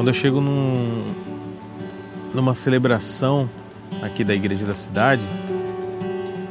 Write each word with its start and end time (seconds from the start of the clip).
Quando 0.00 0.08
eu 0.08 0.14
chego 0.14 0.40
num, 0.40 1.12
numa 2.32 2.54
celebração 2.54 3.50
aqui 4.00 4.24
da 4.24 4.34
igreja 4.34 4.64
da 4.64 4.72
cidade, 4.72 5.28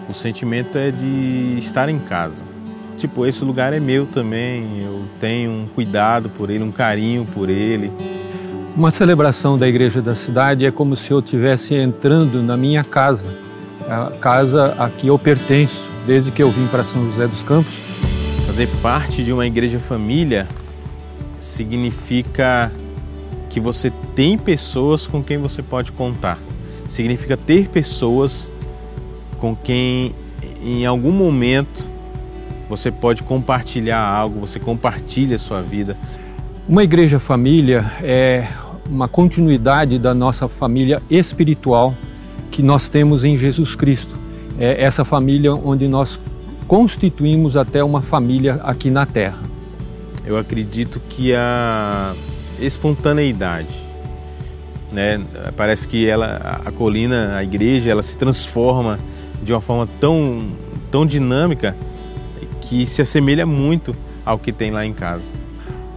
o 0.07 0.13
sentimento 0.13 0.77
é 0.77 0.91
de 0.91 1.55
estar 1.57 1.89
em 1.89 1.97
casa. 1.97 2.43
Tipo, 2.95 3.25
esse 3.25 3.43
lugar 3.43 3.73
é 3.73 3.79
meu 3.79 4.05
também, 4.05 4.83
eu 4.83 5.03
tenho 5.19 5.49
um 5.49 5.65
cuidado 5.65 6.29
por 6.29 6.51
ele, 6.51 6.63
um 6.63 6.71
carinho 6.71 7.25
por 7.25 7.49
ele. 7.49 7.91
Uma 8.77 8.91
celebração 8.91 9.57
da 9.57 9.67
igreja 9.67 9.99
da 9.99 10.13
cidade 10.13 10.63
é 10.63 10.69
como 10.69 10.95
se 10.95 11.09
eu 11.09 11.17
estivesse 11.17 11.73
entrando 11.73 12.43
na 12.43 12.55
minha 12.55 12.83
casa, 12.83 13.33
a 13.89 14.11
casa 14.21 14.75
a 14.77 14.91
que 14.91 15.07
eu 15.07 15.17
pertenço 15.17 15.89
desde 16.05 16.29
que 16.29 16.43
eu 16.43 16.51
vim 16.51 16.67
para 16.67 16.83
São 16.83 17.03
José 17.07 17.25
dos 17.25 17.41
Campos. 17.41 17.73
Fazer 18.45 18.69
parte 18.79 19.23
de 19.23 19.33
uma 19.33 19.47
igreja 19.47 19.79
família 19.79 20.47
significa 21.39 22.71
que 23.49 23.59
você 23.59 23.91
tem 24.15 24.37
pessoas 24.37 25.07
com 25.07 25.23
quem 25.23 25.37
você 25.37 25.61
pode 25.61 25.91
contar. 25.91 26.39
Significa 26.87 27.35
ter 27.35 27.67
pessoas 27.67 28.51
com 29.37 29.55
quem 29.55 30.13
em 30.63 30.85
algum 30.85 31.11
momento 31.11 31.83
você 32.69 32.91
pode 32.91 33.23
compartilhar 33.23 33.99
algo, 33.99 34.39
você 34.39 34.59
compartilha 34.59 35.35
a 35.35 35.39
sua 35.39 35.61
vida. 35.61 35.97
Uma 36.67 36.83
igreja 36.83 37.19
família 37.19 37.91
é 38.01 38.47
uma 38.87 39.07
continuidade 39.07 39.97
da 39.97 40.13
nossa 40.13 40.47
família 40.47 41.01
espiritual 41.09 41.95
que 42.51 42.61
nós 42.61 42.87
temos 42.89 43.23
em 43.23 43.37
Jesus 43.37 43.75
Cristo. 43.75 44.15
É 44.59 44.83
essa 44.83 45.03
família 45.03 45.53
onde 45.53 45.87
nós 45.87 46.19
constituímos 46.67 47.57
até 47.57 47.83
uma 47.83 48.01
família 48.01 48.55
aqui 48.63 48.91
na 48.91 49.05
Terra. 49.05 49.39
Eu 50.25 50.37
acredito 50.37 51.01
que 51.09 51.33
a 51.33 52.13
espontaneidade, 52.59 53.87
né? 54.91 55.21
Parece 55.55 55.87
que 55.87 56.07
ela, 56.07 56.61
a 56.65 56.71
colina, 56.71 57.35
a 57.35 57.43
igreja, 57.43 57.89
ela 57.91 58.01
se 58.01 58.17
transforma 58.17 58.99
de 59.41 59.53
uma 59.53 59.61
forma 59.61 59.87
tão, 59.99 60.47
tão 60.91 61.05
dinâmica 61.05 61.75
que 62.61 62.85
se 62.85 63.01
assemelha 63.01 63.45
muito 63.45 63.95
ao 64.25 64.37
que 64.37 64.51
tem 64.51 64.71
lá 64.71 64.85
em 64.85 64.93
casa. 64.93 65.25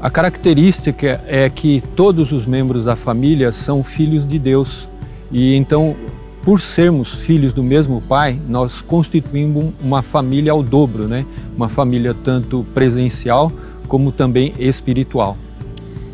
A 0.00 0.10
característica 0.10 1.22
é 1.26 1.48
que 1.48 1.82
todos 1.94 2.32
os 2.32 2.44
membros 2.44 2.84
da 2.84 2.96
família 2.96 3.52
são 3.52 3.84
filhos 3.84 4.26
de 4.26 4.38
Deus 4.38 4.88
e 5.30 5.54
então, 5.54 5.96
por 6.44 6.60
sermos 6.60 7.14
filhos 7.14 7.52
do 7.52 7.62
mesmo 7.62 8.00
pai, 8.00 8.38
nós 8.48 8.80
constituímos 8.80 9.72
uma 9.80 10.02
família 10.02 10.52
ao 10.52 10.62
dobro, 10.62 11.08
né? 11.08 11.24
Uma 11.56 11.68
família 11.68 12.14
tanto 12.14 12.66
presencial 12.74 13.52
como 13.86 14.10
também 14.10 14.52
espiritual. 14.58 15.36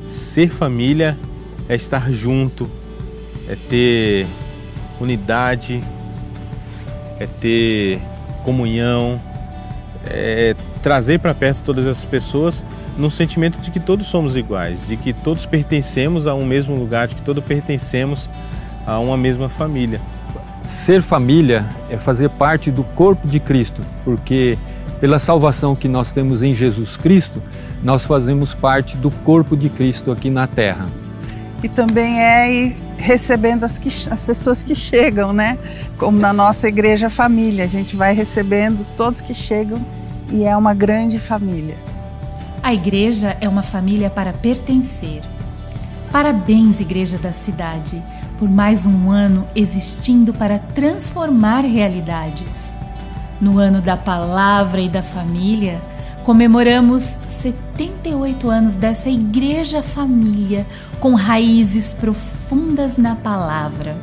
Ser 0.08 0.48
família 0.48 1.18
é 1.68 1.76
estar 1.76 2.10
junto, 2.10 2.66
é 3.46 3.54
ter 3.54 4.26
unidade, 4.98 5.84
é 7.20 7.26
ter 7.26 8.00
comunhão, 8.42 9.20
é, 10.06 10.56
trazer 10.82 11.18
para 11.18 11.34
perto 11.34 11.62
todas 11.62 11.86
essas 11.86 12.06
pessoas 12.06 12.64
no 12.96 13.10
sentimento 13.10 13.60
de 13.60 13.70
que 13.70 13.78
todos 13.78 14.06
somos 14.06 14.34
iguais, 14.34 14.88
de 14.88 14.96
que 14.96 15.12
todos 15.12 15.44
pertencemos 15.44 16.26
a 16.26 16.34
um 16.34 16.42
mesmo 16.42 16.74
lugar, 16.74 17.06
de 17.06 17.14
que 17.14 17.22
todos 17.22 17.44
pertencemos 17.44 18.30
a 18.86 18.98
uma 18.98 19.16
mesma 19.18 19.50
família. 19.50 20.00
Ser 20.66 21.02
família 21.02 21.66
é 21.90 21.98
fazer 21.98 22.30
parte 22.30 22.70
do 22.70 22.82
corpo 22.82 23.28
de 23.28 23.38
Cristo, 23.38 23.82
porque 24.06 24.56
pela 25.02 25.18
salvação 25.18 25.76
que 25.76 25.86
nós 25.86 26.12
temos 26.12 26.42
em 26.42 26.54
Jesus 26.54 26.96
Cristo, 26.96 27.42
nós 27.82 28.04
fazemos 28.04 28.54
parte 28.54 28.96
do 28.96 29.10
corpo 29.10 29.56
de 29.56 29.68
Cristo 29.68 30.10
aqui 30.10 30.30
na 30.30 30.46
terra. 30.46 30.88
E 31.62 31.68
também 31.68 32.20
é 32.20 32.52
ir 32.52 32.76
recebendo 32.96 33.64
as, 33.64 33.78
que, 33.78 33.88
as 34.10 34.24
pessoas 34.24 34.62
que 34.62 34.74
chegam, 34.74 35.32
né? 35.32 35.58
Como 35.96 36.18
na 36.18 36.32
nossa 36.32 36.68
igreja 36.68 37.08
família, 37.08 37.64
a 37.64 37.68
gente 37.68 37.96
vai 37.96 38.14
recebendo 38.14 38.86
todos 38.96 39.20
que 39.20 39.34
chegam 39.34 39.80
e 40.30 40.44
é 40.44 40.56
uma 40.56 40.74
grande 40.74 41.18
família. 41.18 41.76
A 42.62 42.74
igreja 42.74 43.36
é 43.40 43.48
uma 43.48 43.62
família 43.62 44.10
para 44.10 44.32
pertencer. 44.32 45.20
Parabéns, 46.12 46.80
Igreja 46.80 47.18
da 47.18 47.32
Cidade, 47.32 48.02
por 48.38 48.48
mais 48.48 48.86
um 48.86 49.10
ano 49.10 49.46
existindo 49.54 50.32
para 50.32 50.58
transformar 50.58 51.60
realidades. 51.60 52.76
No 53.40 53.58
ano 53.58 53.80
da 53.80 53.96
palavra 53.96 54.80
e 54.80 54.88
da 54.88 55.02
família, 55.02 55.80
comemoramos 56.24 57.17
78 57.78 58.50
anos 58.50 58.74
dessa 58.74 59.08
igreja 59.08 59.84
família 59.84 60.66
com 60.98 61.14
raízes 61.14 61.94
profundas 61.94 62.96
na 62.96 63.14
palavra. 63.14 63.96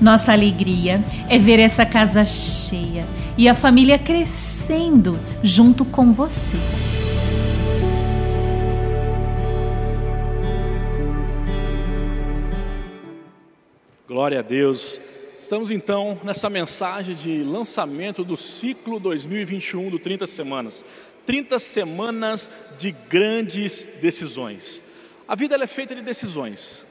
Nossa 0.00 0.32
alegria 0.32 1.04
é 1.28 1.38
ver 1.38 1.60
essa 1.60 1.86
casa 1.86 2.26
cheia 2.26 3.06
e 3.36 3.48
a 3.48 3.54
família 3.54 4.00
crescendo 4.00 5.16
junto 5.44 5.84
com 5.84 6.12
você. 6.12 6.58
Glória 14.08 14.40
a 14.40 14.42
Deus. 14.42 15.00
Estamos 15.38 15.70
então 15.70 16.18
nessa 16.24 16.50
mensagem 16.50 17.14
de 17.14 17.44
lançamento 17.44 18.24
do 18.24 18.36
ciclo 18.36 18.98
2021 18.98 19.88
do 19.88 19.98
30 19.98 20.26
Semanas. 20.26 20.84
30 21.28 21.58
semanas 21.58 22.50
de 22.78 22.90
grandes 22.90 23.98
decisões. 24.00 24.82
A 25.28 25.34
vida 25.34 25.62
é 25.62 25.66
feita 25.66 25.94
de 25.94 26.00
decisões. 26.00 26.82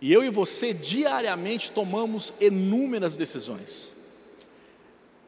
E 0.00 0.12
eu 0.12 0.22
e 0.22 0.30
você 0.30 0.72
diariamente 0.72 1.72
tomamos 1.72 2.32
inúmeras 2.40 3.16
decisões. 3.16 3.92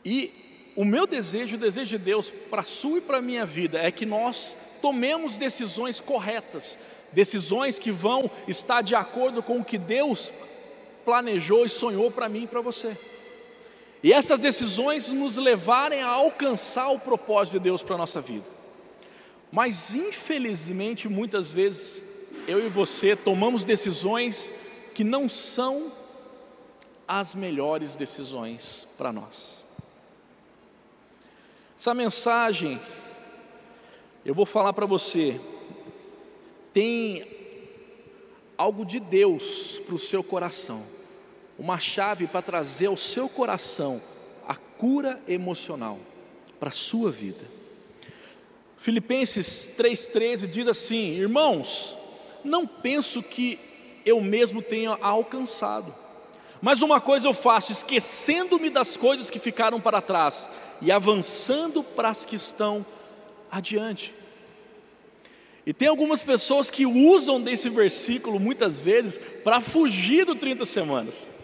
E 0.04 0.32
o 0.76 0.84
meu 0.84 1.04
desejo, 1.04 1.56
o 1.56 1.58
desejo 1.58 1.98
de 1.98 2.04
Deus 2.04 2.30
para 2.48 2.60
a 2.60 2.64
sua 2.64 2.98
e 2.98 3.00
para 3.00 3.18
a 3.18 3.22
minha 3.22 3.44
vida 3.44 3.80
é 3.80 3.90
que 3.90 4.06
nós 4.06 4.56
tomemos 4.80 5.36
decisões 5.36 5.98
corretas, 5.98 6.78
decisões 7.10 7.76
que 7.76 7.90
vão 7.90 8.30
estar 8.46 8.82
de 8.82 8.94
acordo 8.94 9.42
com 9.42 9.58
o 9.58 9.64
que 9.64 9.78
Deus 9.78 10.32
planejou 11.04 11.64
e 11.64 11.68
sonhou 11.68 12.08
para 12.08 12.28
mim 12.28 12.44
e 12.44 12.46
para 12.46 12.60
você. 12.60 12.96
E 14.06 14.12
essas 14.12 14.38
decisões 14.38 15.08
nos 15.08 15.36
levarem 15.36 16.00
a 16.00 16.06
alcançar 16.06 16.90
o 16.90 17.00
propósito 17.00 17.54
de 17.54 17.64
Deus 17.64 17.82
para 17.82 17.96
a 17.96 17.98
nossa 17.98 18.20
vida. 18.20 18.46
Mas 19.50 19.96
infelizmente, 19.96 21.08
muitas 21.08 21.50
vezes, 21.50 22.04
eu 22.46 22.64
e 22.64 22.68
você 22.68 23.16
tomamos 23.16 23.64
decisões 23.64 24.52
que 24.94 25.02
não 25.02 25.28
são 25.28 25.90
as 27.08 27.34
melhores 27.34 27.96
decisões 27.96 28.86
para 28.96 29.12
nós. 29.12 29.64
Essa 31.76 31.92
mensagem, 31.92 32.80
eu 34.24 34.36
vou 34.36 34.46
falar 34.46 34.72
para 34.72 34.86
você, 34.86 35.40
tem 36.72 37.26
algo 38.56 38.84
de 38.84 39.00
Deus 39.00 39.80
para 39.84 39.96
o 39.96 39.98
seu 39.98 40.22
coração 40.22 40.94
uma 41.58 41.78
chave 41.78 42.26
para 42.26 42.42
trazer 42.42 42.86
ao 42.86 42.96
seu 42.96 43.28
coração 43.28 44.00
a 44.46 44.54
cura 44.54 45.20
emocional 45.26 45.98
para 46.58 46.68
a 46.68 46.72
sua 46.72 47.10
vida. 47.10 47.44
Filipenses 48.76 49.72
3,13 49.76 50.46
diz 50.46 50.68
assim: 50.68 51.12
Irmãos, 51.12 51.96
não 52.44 52.66
penso 52.66 53.22
que 53.22 53.58
eu 54.04 54.20
mesmo 54.20 54.62
tenha 54.62 54.96
alcançado, 55.00 55.92
mas 56.60 56.82
uma 56.82 57.00
coisa 57.00 57.28
eu 57.28 57.34
faço, 57.34 57.72
esquecendo-me 57.72 58.70
das 58.70 58.96
coisas 58.96 59.30
que 59.30 59.38
ficaram 59.38 59.80
para 59.80 60.00
trás 60.00 60.48
e 60.80 60.92
avançando 60.92 61.82
para 61.82 62.10
as 62.10 62.24
que 62.24 62.36
estão 62.36 62.84
adiante. 63.50 64.14
E 65.66 65.74
tem 65.74 65.88
algumas 65.88 66.22
pessoas 66.22 66.70
que 66.70 66.86
usam 66.86 67.40
desse 67.40 67.68
versículo 67.68 68.38
muitas 68.38 68.78
vezes 68.78 69.18
para 69.42 69.60
fugir 69.60 70.24
do 70.24 70.36
30 70.36 70.64
semanas. 70.64 71.35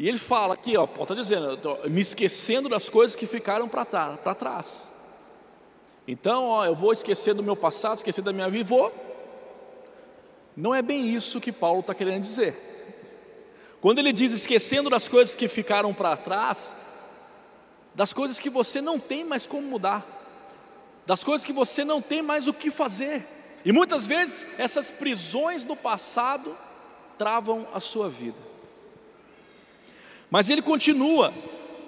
E 0.00 0.08
ele 0.08 0.16
fala 0.16 0.54
aqui, 0.54 0.78
ó, 0.78 0.86
Paulo 0.86 1.02
está 1.02 1.14
dizendo, 1.14 1.58
me 1.90 2.00
esquecendo 2.00 2.70
das 2.70 2.88
coisas 2.88 3.14
que 3.14 3.26
ficaram 3.26 3.68
para 3.68 4.34
trás. 4.34 4.90
Então, 6.08 6.46
ó, 6.46 6.64
eu 6.64 6.74
vou 6.74 6.90
esquecer 6.94 7.34
do 7.34 7.42
meu 7.42 7.54
passado, 7.54 7.98
esquecer 7.98 8.22
da 8.22 8.32
minha 8.32 8.48
vida, 8.48 8.64
vou. 8.64 8.90
Não 10.56 10.74
é 10.74 10.80
bem 10.80 11.06
isso 11.06 11.38
que 11.38 11.52
Paulo 11.52 11.80
está 11.80 11.94
querendo 11.94 12.22
dizer. 12.22 12.56
Quando 13.82 13.98
ele 13.98 14.10
diz 14.10 14.32
esquecendo 14.32 14.88
das 14.88 15.06
coisas 15.06 15.34
que 15.34 15.46
ficaram 15.46 15.92
para 15.92 16.16
trás, 16.16 16.74
das 17.94 18.14
coisas 18.14 18.38
que 18.38 18.48
você 18.48 18.80
não 18.80 18.98
tem 18.98 19.22
mais 19.22 19.46
como 19.46 19.68
mudar, 19.68 20.06
das 21.04 21.22
coisas 21.22 21.44
que 21.44 21.52
você 21.52 21.84
não 21.84 22.00
tem 22.00 22.22
mais 22.22 22.48
o 22.48 22.54
que 22.54 22.70
fazer. 22.70 23.22
E 23.66 23.70
muitas 23.70 24.06
vezes 24.06 24.46
essas 24.56 24.90
prisões 24.90 25.62
do 25.62 25.76
passado 25.76 26.56
travam 27.18 27.66
a 27.74 27.80
sua 27.80 28.08
vida. 28.08 28.49
Mas 30.30 30.48
ele 30.48 30.62
continua: 30.62 31.32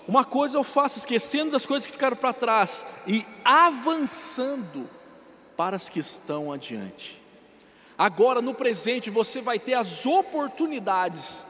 uma 0.06 0.24
coisa 0.24 0.58
eu 0.58 0.64
faço, 0.64 0.98
esquecendo 0.98 1.52
das 1.52 1.64
coisas 1.64 1.86
que 1.86 1.92
ficaram 1.92 2.16
para 2.16 2.32
trás 2.32 2.84
e 3.06 3.24
avançando 3.44 4.88
para 5.56 5.76
as 5.76 5.88
que 5.88 6.00
estão 6.00 6.52
adiante. 6.52 7.22
Agora, 7.96 8.42
no 8.42 8.52
presente, 8.52 9.10
você 9.10 9.40
vai 9.40 9.58
ter 9.58 9.74
as 9.74 10.04
oportunidades 10.04 11.46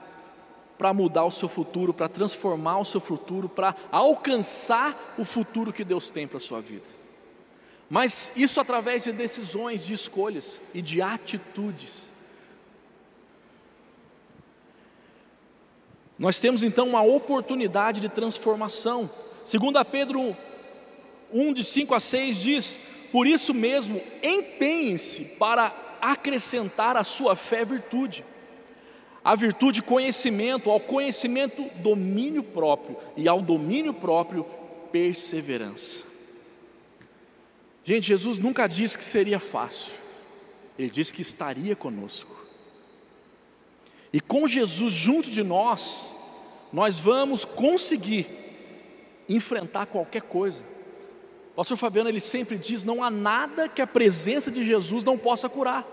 para 0.77 0.93
mudar 0.93 1.25
o 1.25 1.31
seu 1.31 1.49
futuro, 1.49 1.95
para 1.95 2.09
transformar 2.09 2.79
o 2.79 2.85
seu 2.85 3.01
futuro, 3.01 3.49
para 3.49 3.75
alcançar 3.91 5.15
o 5.17 5.25
futuro 5.25 5.73
que 5.73 5.85
Deus 5.85 6.11
tem 6.11 6.27
para 6.27 6.39
a 6.39 6.41
sua 6.41 6.61
vida. 6.61 6.85
Mas 7.89 8.33
isso 8.37 8.61
através 8.61 9.05
de 9.05 9.13
decisões, 9.13 9.87
de 9.87 9.95
escolhas 9.95 10.61
e 10.75 10.83
de 10.83 11.01
atitudes. 11.01 12.12
Nós 16.23 16.41
temos 16.41 16.63
então 16.63 16.87
uma 16.87 17.03
oportunidade 17.03 18.01
de 18.01 18.09
transformação. 18.09 19.11
Segundo 19.45 19.85
Pedro 19.85 20.37
1 21.33 21.53
de 21.53 21.65
5 21.65 21.93
a 21.97 21.99
6 21.99 22.37
diz: 22.37 22.79
"Por 23.11 23.27
isso 23.27 23.53
mesmo, 23.53 24.01
empenhem-se 24.23 25.25
para 25.37 25.75
acrescentar 26.01 26.97
à 26.97 27.03
sua 27.03 27.35
fé 27.35 27.65
virtude, 27.65 28.25
a 29.25 29.35
virtude 29.35 29.83
conhecimento, 29.83 30.71
ao 30.71 30.79
conhecimento 30.79 31.69
domínio 31.83 32.45
próprio 32.45 32.97
e 33.17 33.27
ao 33.27 33.43
domínio 33.43 33.93
próprio 33.93 34.47
perseverança." 34.93 36.05
Gente, 37.85 38.07
Jesus 38.07 38.39
nunca 38.39 38.69
disse 38.69 38.97
que 38.97 39.03
seria 39.03 39.41
fácil. 39.41 39.93
Ele 40.79 40.89
disse 40.89 41.13
que 41.13 41.23
estaria 41.23 41.75
conosco. 41.75 42.42
E 44.13 44.21
com 44.21 44.47
Jesus 44.47 44.93
junto 44.93 45.31
de 45.31 45.43
nós, 45.43 46.15
nós 46.73 46.99
vamos 46.99 47.45
conseguir 47.45 48.27
enfrentar 49.29 49.87
qualquer 49.87 50.23
coisa. 50.23 50.65
O 51.53 51.57
pastor 51.57 51.77
Fabiano 51.77 52.09
ele 52.09 52.21
sempre 52.21 52.57
diz: 52.57 52.85
não 52.85 53.03
há 53.03 53.11
nada 53.11 53.69
que 53.69 53.81
a 53.81 53.87
presença 53.87 54.51
de 54.51 54.65
Jesus 54.65 55.05
não 55.05 55.17
possa 55.17 55.49
curar. 55.49 55.87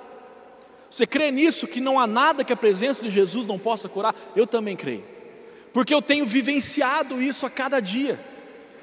Você 0.89 1.05
crê 1.05 1.31
nisso, 1.31 1.67
que 1.67 1.79
não 1.79 1.99
há 1.99 2.07
nada 2.07 2.43
que 2.43 2.51
a 2.51 2.57
presença 2.57 3.03
de 3.03 3.11
Jesus 3.11 3.45
não 3.45 3.59
possa 3.59 3.87
curar? 3.87 4.15
Eu 4.35 4.47
também 4.47 4.75
creio, 4.75 5.03
porque 5.71 5.93
eu 5.93 6.01
tenho 6.01 6.25
vivenciado 6.25 7.21
isso 7.21 7.45
a 7.45 7.49
cada 7.49 7.79
dia, 7.79 8.19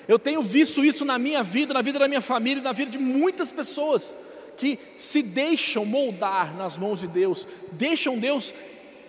eu 0.07 0.19
tenho 0.19 0.41
visto 0.41 0.85
isso 0.85 1.05
na 1.05 1.19
minha 1.19 1.43
vida, 1.43 1.75
na 1.75 1.83
vida 1.83 1.99
da 1.99 2.07
minha 2.07 2.21
família, 2.21 2.63
na 2.63 2.73
vida 2.73 2.93
de 2.93 2.99
muitas 2.99 3.51
pessoas 3.51 4.17
que 4.57 4.79
se 4.97 5.21
deixam 5.21 5.85
moldar 5.85 6.55
nas 6.57 6.77
mãos 6.77 7.01
de 7.01 7.09
Deus, 7.09 7.47
deixam 7.73 8.19
Deus 8.19 8.55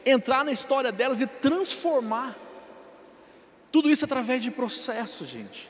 entrar 0.09 0.43
na 0.43 0.51
história 0.51 0.91
delas 0.91 1.21
e 1.21 1.27
transformar. 1.27 2.35
Tudo 3.71 3.89
isso 3.89 4.05
através 4.05 4.41
de 4.41 4.51
processos, 4.51 5.27
gente. 5.27 5.69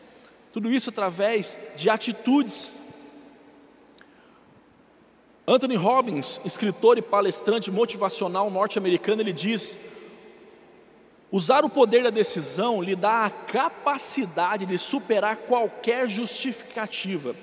Tudo 0.54 0.72
isso 0.72 0.90
através 0.90 1.58
de 1.76 1.90
atitudes. 1.90 2.76
Anthony 5.48 5.76
Robbins, 5.76 6.42
escritor 6.46 6.98
e 6.98 7.02
palestrante 7.02 7.72
motivacional 7.72 8.50
norte-americano, 8.50 9.22
ele 9.22 9.34
diz: 9.34 9.78
Usar 11.32 11.66
o 11.66 11.70
poder 11.70 12.04
da 12.04 12.10
decisão 12.10 12.82
lhe 12.82 12.96
dá 12.96 13.26
a 13.26 13.30
capacidade 13.30 14.66
de 14.66 14.78
superar 14.78 15.38
qualquer 15.38 16.08
justificativa, 16.08 17.36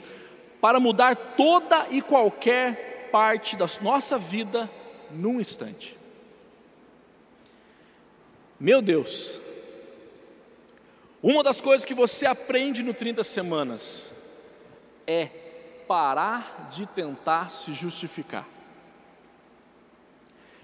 para 0.60 0.80
mudar 0.80 1.16
toda 1.36 1.88
e 1.90 2.00
qualquer 2.00 3.08
parte 3.10 3.56
da 3.56 3.66
nossa 3.80 4.18
vida 4.18 4.70
num 5.10 5.40
instante. 5.40 6.03
Meu 8.58 8.80
Deus, 8.80 9.40
uma 11.22 11.42
das 11.42 11.60
coisas 11.60 11.84
que 11.84 11.94
você 11.94 12.24
aprende 12.24 12.82
no 12.82 12.94
30 12.94 13.24
semanas 13.24 14.12
é 15.06 15.28
parar 15.88 16.68
de 16.70 16.86
tentar 16.86 17.50
se 17.50 17.72
justificar. 17.72 18.46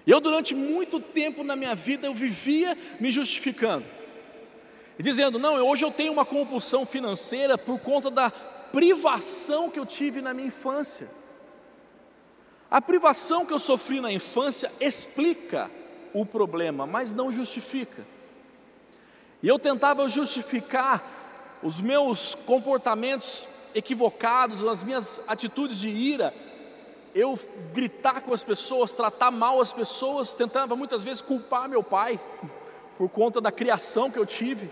Eu 0.06 0.20
durante 0.20 0.54
muito 0.54 1.00
tempo 1.00 1.42
na 1.42 1.56
minha 1.56 1.74
vida 1.74 2.06
eu 2.06 2.14
vivia 2.14 2.76
me 3.00 3.10
justificando. 3.10 3.84
E 4.98 5.02
dizendo: 5.02 5.38
"Não, 5.38 5.54
hoje 5.66 5.84
eu 5.84 5.90
tenho 5.90 6.12
uma 6.12 6.24
compulsão 6.24 6.86
financeira 6.86 7.58
por 7.58 7.78
conta 7.80 8.10
da 8.10 8.30
privação 8.30 9.68
que 9.68 9.78
eu 9.78 9.86
tive 9.86 10.22
na 10.22 10.32
minha 10.32 10.48
infância". 10.48 11.08
A 12.70 12.80
privação 12.80 13.44
que 13.44 13.52
eu 13.52 13.58
sofri 13.58 14.00
na 14.00 14.12
infância 14.12 14.70
explica 14.80 15.70
o 16.12 16.24
problema, 16.24 16.86
mas 16.86 17.12
não 17.12 17.30
justifica. 17.30 18.06
E 19.42 19.48
eu 19.48 19.58
tentava 19.58 20.08
justificar 20.08 21.58
os 21.62 21.80
meus 21.80 22.34
comportamentos 22.34 23.48
equivocados, 23.74 24.64
as 24.64 24.82
minhas 24.82 25.20
atitudes 25.26 25.78
de 25.78 25.88
ira, 25.88 26.34
eu 27.14 27.38
gritar 27.72 28.20
com 28.20 28.32
as 28.32 28.44
pessoas, 28.44 28.92
tratar 28.92 29.30
mal 29.30 29.60
as 29.60 29.72
pessoas, 29.72 30.34
tentava 30.34 30.76
muitas 30.76 31.02
vezes 31.02 31.20
culpar 31.20 31.68
meu 31.68 31.82
pai 31.82 32.20
por 32.96 33.08
conta 33.08 33.40
da 33.40 33.50
criação 33.50 34.10
que 34.10 34.18
eu 34.18 34.26
tive. 34.26 34.70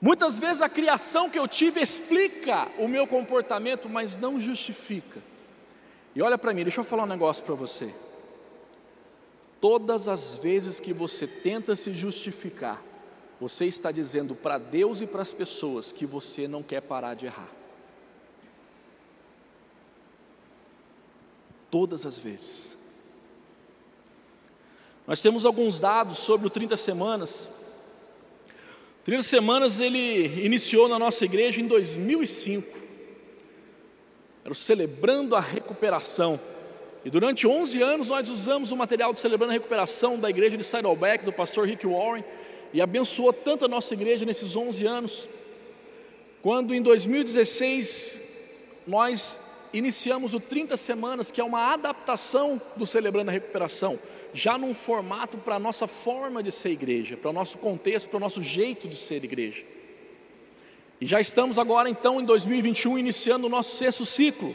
Muitas 0.00 0.38
vezes 0.38 0.62
a 0.62 0.68
criação 0.68 1.28
que 1.28 1.38
eu 1.38 1.48
tive 1.48 1.80
explica 1.80 2.68
o 2.78 2.86
meu 2.86 3.06
comportamento, 3.06 3.88
mas 3.88 4.16
não 4.16 4.40
justifica. 4.40 5.20
E 6.14 6.22
olha 6.22 6.38
para 6.38 6.54
mim, 6.54 6.62
deixa 6.62 6.80
eu 6.80 6.84
falar 6.84 7.02
um 7.02 7.06
negócio 7.06 7.42
para 7.42 7.54
você. 7.54 7.92
Todas 9.60 10.06
as 10.06 10.34
vezes 10.34 10.78
que 10.78 10.92
você 10.92 11.26
tenta 11.26 11.74
se 11.74 11.92
justificar, 11.92 12.82
você 13.40 13.66
está 13.66 13.90
dizendo 13.90 14.34
para 14.34 14.58
Deus 14.58 15.00
e 15.00 15.06
para 15.06 15.22
as 15.22 15.32
pessoas 15.32 15.92
que 15.92 16.06
você 16.06 16.46
não 16.46 16.62
quer 16.62 16.80
parar 16.80 17.14
de 17.14 17.26
errar. 17.26 17.50
Todas 21.70 22.06
as 22.06 22.16
vezes. 22.16 22.76
Nós 25.06 25.22
temos 25.22 25.44
alguns 25.44 25.80
dados 25.80 26.18
sobre 26.18 26.46
o 26.46 26.50
30 26.50 26.76
semanas. 26.76 27.48
30 29.04 29.22
semanas 29.22 29.80
ele 29.80 30.44
iniciou 30.44 30.86
na 30.86 30.98
nossa 30.98 31.24
igreja 31.24 31.60
em 31.60 31.66
2005. 31.66 32.78
Era 34.44 34.52
o 34.52 34.54
celebrando 34.54 35.34
a 35.34 35.40
recuperação. 35.40 36.38
E 37.08 37.10
durante 37.10 37.46
11 37.46 37.80
anos 37.80 38.10
nós 38.10 38.28
usamos 38.28 38.70
o 38.70 38.76
material 38.76 39.14
de 39.14 39.20
Celebrando 39.20 39.52
a 39.52 39.54
Recuperação 39.54 40.20
da 40.20 40.28
igreja 40.28 40.58
de 40.58 40.62
Saddleback, 40.62 41.24
do 41.24 41.32
pastor 41.32 41.66
Rick 41.66 41.86
Warren, 41.86 42.22
e 42.70 42.82
abençoou 42.82 43.32
tanto 43.32 43.64
a 43.64 43.68
nossa 43.68 43.94
igreja 43.94 44.26
nesses 44.26 44.54
11 44.54 44.84
anos. 44.84 45.26
Quando 46.42 46.74
em 46.74 46.82
2016 46.82 48.82
nós 48.86 49.40
iniciamos 49.72 50.34
o 50.34 50.40
30 50.40 50.76
Semanas, 50.76 51.30
que 51.30 51.40
é 51.40 51.44
uma 51.44 51.72
adaptação 51.72 52.60
do 52.76 52.86
Celebrando 52.86 53.30
a 53.30 53.32
Recuperação, 53.32 53.98
já 54.34 54.58
num 54.58 54.74
formato 54.74 55.38
para 55.38 55.54
a 55.54 55.58
nossa 55.58 55.86
forma 55.86 56.42
de 56.42 56.52
ser 56.52 56.72
igreja, 56.72 57.16
para 57.16 57.30
o 57.30 57.32
nosso 57.32 57.56
contexto, 57.56 58.10
para 58.10 58.18
o 58.18 58.20
nosso 58.20 58.42
jeito 58.42 58.86
de 58.86 58.96
ser 58.96 59.24
igreja. 59.24 59.64
E 61.00 61.06
já 61.06 61.22
estamos 61.22 61.58
agora 61.58 61.88
então 61.88 62.20
em 62.20 62.26
2021 62.26 62.98
iniciando 62.98 63.46
o 63.46 63.50
nosso 63.50 63.76
sexto 63.76 64.04
ciclo. 64.04 64.54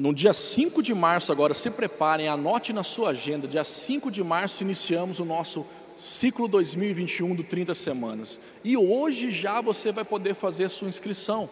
No 0.00 0.14
dia 0.14 0.32
5 0.32 0.82
de 0.82 0.94
março, 0.94 1.30
agora 1.30 1.52
se 1.52 1.68
preparem, 1.68 2.26
anote 2.26 2.72
na 2.72 2.82
sua 2.82 3.10
agenda, 3.10 3.46
dia 3.46 3.62
5 3.62 4.10
de 4.10 4.24
março 4.24 4.64
iniciamos 4.64 5.18
o 5.18 5.26
nosso 5.26 5.66
ciclo 5.98 6.48
2021 6.48 7.34
do 7.34 7.44
30 7.44 7.74
semanas. 7.74 8.40
E 8.64 8.78
hoje 8.78 9.30
já 9.30 9.60
você 9.60 9.92
vai 9.92 10.02
poder 10.02 10.32
fazer 10.32 10.70
sua 10.70 10.88
inscrição. 10.88 11.50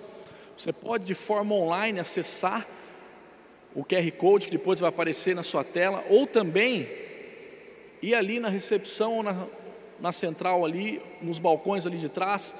Você 0.56 0.72
pode 0.72 1.04
de 1.04 1.14
forma 1.14 1.54
online 1.54 2.00
acessar 2.00 2.66
o 3.74 3.84
QR 3.84 4.10
Code 4.12 4.46
que 4.46 4.52
depois 4.52 4.80
vai 4.80 4.88
aparecer 4.88 5.36
na 5.36 5.42
sua 5.42 5.62
tela, 5.62 6.02
ou 6.08 6.26
também 6.26 6.88
ir 8.00 8.14
ali 8.14 8.40
na 8.40 8.48
recepção 8.48 9.16
ou 9.16 9.22
na, 9.22 9.46
na 10.00 10.10
central 10.10 10.64
ali, 10.64 11.02
nos 11.20 11.38
balcões 11.38 11.86
ali 11.86 11.98
de 11.98 12.08
trás, 12.08 12.54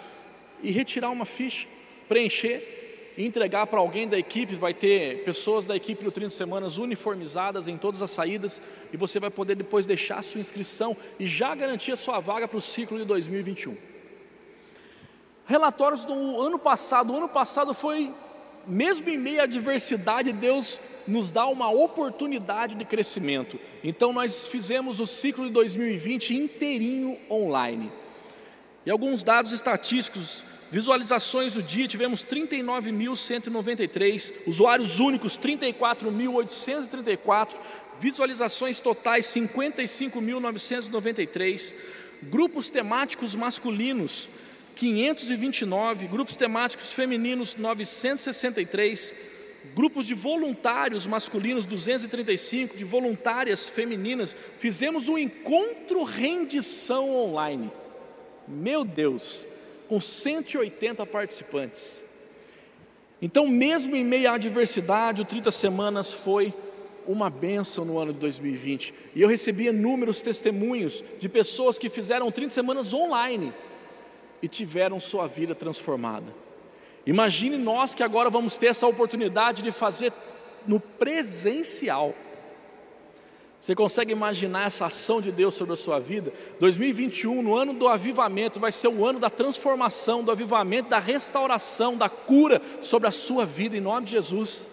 e 0.63 0.71
retirar 0.71 1.09
uma 1.09 1.25
ficha, 1.25 1.67
preencher 2.07 2.78
entregar 3.27 3.67
para 3.67 3.81
alguém 3.81 4.07
da 4.07 4.17
equipe, 4.17 4.55
vai 4.55 4.73
ter 4.73 5.25
pessoas 5.25 5.67
da 5.67 5.75
equipe 5.75 6.05
do 6.05 6.13
30 6.13 6.31
Semanas 6.31 6.79
uniformizadas 6.79 7.67
em 7.67 7.77
todas 7.77 8.01
as 8.01 8.11
saídas, 8.11 8.63
e 8.93 8.97
você 8.97 9.19
vai 9.19 9.29
poder 9.29 9.57
depois 9.57 9.85
deixar 9.85 10.19
a 10.19 10.23
sua 10.23 10.41
inscrição 10.41 10.97
e 11.19 11.27
já 11.27 11.55
garantir 11.55 11.91
a 11.91 11.97
sua 11.97 12.21
vaga 12.21 12.47
para 12.47 12.57
o 12.57 12.61
ciclo 12.61 12.97
de 12.97 13.05
2021. 13.05 13.77
Relatórios 15.45 16.05
do 16.05 16.41
ano 16.41 16.59
passado, 16.59 17.13
o 17.13 17.17
ano 17.17 17.29
passado 17.29 17.75
foi, 17.75 18.13
mesmo 18.67 19.09
em 19.09 19.17
meio 19.17 19.41
à 19.41 19.45
adversidade, 19.45 20.33
Deus 20.33 20.79
nos 21.07 21.33
dá 21.33 21.47
uma 21.47 21.71
oportunidade 21.71 22.75
de 22.75 22.85
crescimento. 22.85 23.59
Então 23.83 24.13
nós 24.13 24.47
fizemos 24.47 25.01
o 25.01 25.07
ciclo 25.07 25.47
de 25.47 25.53
2020 25.53 26.37
inteirinho 26.37 27.19
online. 27.31 27.91
E 28.87 28.91
alguns 28.91 29.25
dados 29.25 29.51
estatísticos 29.53 30.45
Visualizações 30.71 31.55
do 31.55 31.63
dia, 31.63 31.89
tivemos 31.89 32.23
39.193, 32.23 34.35
usuários 34.47 35.01
únicos 35.01 35.39
34.834, 35.39 37.55
visualizações 37.99 38.79
totais 38.79 39.25
55.993, 39.27 41.75
grupos 42.25 42.69
temáticos 42.69 43.35
masculinos 43.35 44.29
529, 44.77 46.07
grupos 46.07 46.37
temáticos 46.37 46.93
femininos 46.93 47.57
963, 47.57 49.15
grupos 49.75 50.07
de 50.07 50.15
voluntários 50.15 51.07
masculinos, 51.07 51.65
235, 51.65 52.77
de 52.77 52.85
voluntárias 52.85 53.67
femininas, 53.67 54.37
fizemos 54.59 55.09
um 55.09 55.17
encontro 55.17 56.05
rendição 56.05 57.11
online. 57.11 57.73
Meu 58.47 58.85
Deus, 58.85 59.49
com 59.89 60.01
180 60.01 61.05
participantes. 61.07 62.03
Então, 63.21 63.47
mesmo 63.49 63.97
em 63.97 64.05
meio 64.05 64.31
à 64.31 64.35
adversidade, 64.35 65.23
o 65.23 65.25
30 65.25 65.51
Semanas 65.51 66.13
foi 66.13 66.55
uma 67.07 67.31
bênção 67.31 67.85
no 67.85 67.99
ano 67.99 68.13
de 68.13 68.19
2020. 68.21 68.95
E 69.15 69.23
eu 69.23 69.29
recebi 69.29 69.67
inúmeros 69.67 70.21
testemunhos 70.21 71.03
de 71.19 71.29
pessoas 71.29 71.79
que 71.79 71.89
fizeram 71.89 72.31
30 72.31 72.53
semanas 72.53 72.93
online 72.93 73.53
e 74.43 74.47
tiveram 74.47 75.01
sua 75.01 75.27
vida 75.27 75.55
transformada. 75.55 76.27
Imagine 77.07 77.57
nós 77.57 77.95
que 77.95 78.03
agora 78.03 78.29
vamos 78.29 78.59
ter 78.59 78.67
essa 78.67 78.87
oportunidade 78.87 79.63
de 79.63 79.73
fazer 79.73 80.13
no 80.67 80.79
presencial. 80.79 82.15
Você 83.61 83.75
consegue 83.75 84.13
imaginar 84.13 84.67
essa 84.67 84.87
ação 84.87 85.21
de 85.21 85.33
Deus 85.33 85.55
sobre 85.55 85.75
a 85.75 85.77
sua 85.77 85.99
vida? 85.99 86.33
2021, 86.61 87.43
no 87.43 87.57
ano 87.57 87.73
do 87.73 87.89
avivamento, 87.89 88.61
vai 88.61 88.71
ser 88.71 88.89
o 88.89 89.05
ano 89.05 89.19
da 89.19 89.29
transformação, 89.29 90.23
do 90.23 90.31
avivamento, 90.31 90.91
da 90.91 90.99
restauração, 90.99 91.97
da 91.97 92.09
cura 92.09 92.63
sobre 92.81 93.09
a 93.09 93.11
sua 93.11 93.45
vida, 93.45 93.77
em 93.77 93.81
nome 93.81 94.07
de 94.07 94.13
Jesus. 94.13 94.71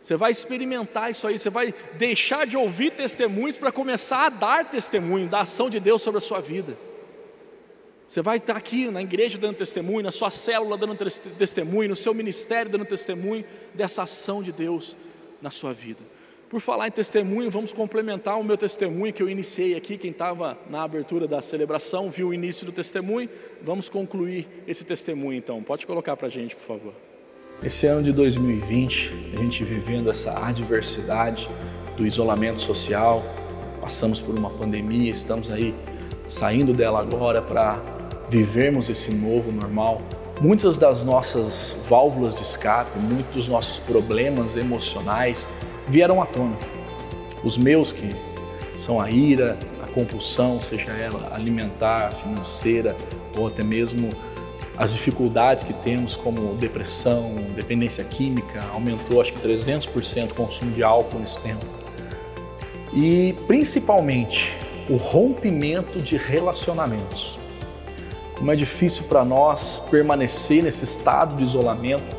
Você 0.00 0.14
vai 0.14 0.30
experimentar 0.30 1.10
isso 1.10 1.26
aí, 1.26 1.38
você 1.38 1.50
vai 1.50 1.74
deixar 1.94 2.46
de 2.46 2.56
ouvir 2.56 2.92
testemunhos 2.92 3.58
para 3.58 3.72
começar 3.72 4.26
a 4.26 4.28
dar 4.28 4.64
testemunho 4.64 5.26
da 5.26 5.40
ação 5.40 5.70
de 5.70 5.80
Deus 5.80 6.02
sobre 6.02 6.18
a 6.18 6.20
sua 6.20 6.38
vida. 6.38 6.76
Você 8.06 8.22
vai 8.22 8.36
estar 8.36 8.56
aqui 8.56 8.88
na 8.88 9.02
igreja 9.02 9.36
dando 9.36 9.56
testemunho, 9.56 10.04
na 10.04 10.12
sua 10.12 10.30
célula 10.30 10.76
dando 10.76 10.94
testemunho, 11.36 11.88
no 11.88 11.96
seu 11.96 12.14
ministério 12.14 12.70
dando 12.70 12.84
testemunho 12.84 13.44
dessa 13.74 14.04
ação 14.04 14.42
de 14.42 14.52
Deus 14.52 14.94
na 15.42 15.50
sua 15.50 15.72
vida. 15.72 16.15
Por 16.48 16.60
falar 16.60 16.86
em 16.86 16.92
testemunho, 16.92 17.50
vamos 17.50 17.72
complementar 17.72 18.38
o 18.38 18.44
meu 18.44 18.56
testemunho 18.56 19.12
que 19.12 19.20
eu 19.20 19.28
iniciei 19.28 19.74
aqui. 19.74 19.98
Quem 19.98 20.12
estava 20.12 20.56
na 20.70 20.84
abertura 20.84 21.26
da 21.26 21.42
celebração 21.42 22.08
viu 22.08 22.28
o 22.28 22.34
início 22.34 22.64
do 22.64 22.70
testemunho. 22.70 23.28
Vamos 23.64 23.88
concluir 23.88 24.46
esse 24.66 24.84
testemunho 24.84 25.36
então. 25.36 25.60
Pode 25.60 25.84
colocar 25.84 26.16
para 26.16 26.28
a 26.28 26.30
gente, 26.30 26.54
por 26.54 26.62
favor. 26.62 26.92
Esse 27.64 27.88
ano 27.88 28.00
de 28.00 28.12
2020, 28.12 29.12
a 29.34 29.42
gente 29.42 29.64
vivendo 29.64 30.08
essa 30.08 30.38
adversidade 30.46 31.50
do 31.96 32.06
isolamento 32.06 32.60
social, 32.60 33.24
passamos 33.80 34.20
por 34.20 34.32
uma 34.32 34.50
pandemia, 34.50 35.10
estamos 35.10 35.50
aí 35.50 35.74
saindo 36.28 36.72
dela 36.72 37.00
agora 37.00 37.42
para 37.42 37.82
vivermos 38.30 38.88
esse 38.88 39.10
novo 39.10 39.50
normal. 39.50 40.00
Muitas 40.40 40.76
das 40.76 41.02
nossas 41.02 41.74
válvulas 41.88 42.36
de 42.36 42.42
escape, 42.42 42.96
muitos 43.00 43.34
dos 43.34 43.48
nossos 43.48 43.80
problemas 43.80 44.56
emocionais 44.56 45.48
vieram 45.88 46.20
à 46.22 46.26
tona. 46.26 46.56
Os 47.44 47.56
meus 47.56 47.92
que 47.92 48.14
são 48.76 49.00
a 49.00 49.10
ira, 49.10 49.58
a 49.82 49.86
compulsão, 49.86 50.60
seja 50.60 50.92
ela 50.92 51.34
alimentar, 51.34 52.12
financeira 52.12 52.96
ou 53.36 53.46
até 53.46 53.62
mesmo 53.62 54.10
as 54.76 54.92
dificuldades 54.92 55.64
que 55.64 55.72
temos, 55.72 56.14
como 56.14 56.54
depressão, 56.54 57.34
dependência 57.54 58.04
química, 58.04 58.62
aumentou 58.72 59.20
acho 59.20 59.32
que 59.32 59.40
300% 59.40 60.30
o 60.30 60.34
consumo 60.34 60.70
de 60.72 60.82
álcool 60.82 61.18
nesse 61.18 61.40
tempo. 61.40 61.64
E 62.92 63.34
principalmente 63.46 64.52
o 64.88 64.96
rompimento 64.96 66.00
de 66.00 66.16
relacionamentos. 66.16 67.38
Como 68.36 68.52
é 68.52 68.56
difícil 68.56 69.04
para 69.04 69.24
nós 69.24 69.82
permanecer 69.90 70.62
nesse 70.62 70.84
estado 70.84 71.36
de 71.36 71.44
isolamento 71.44 72.14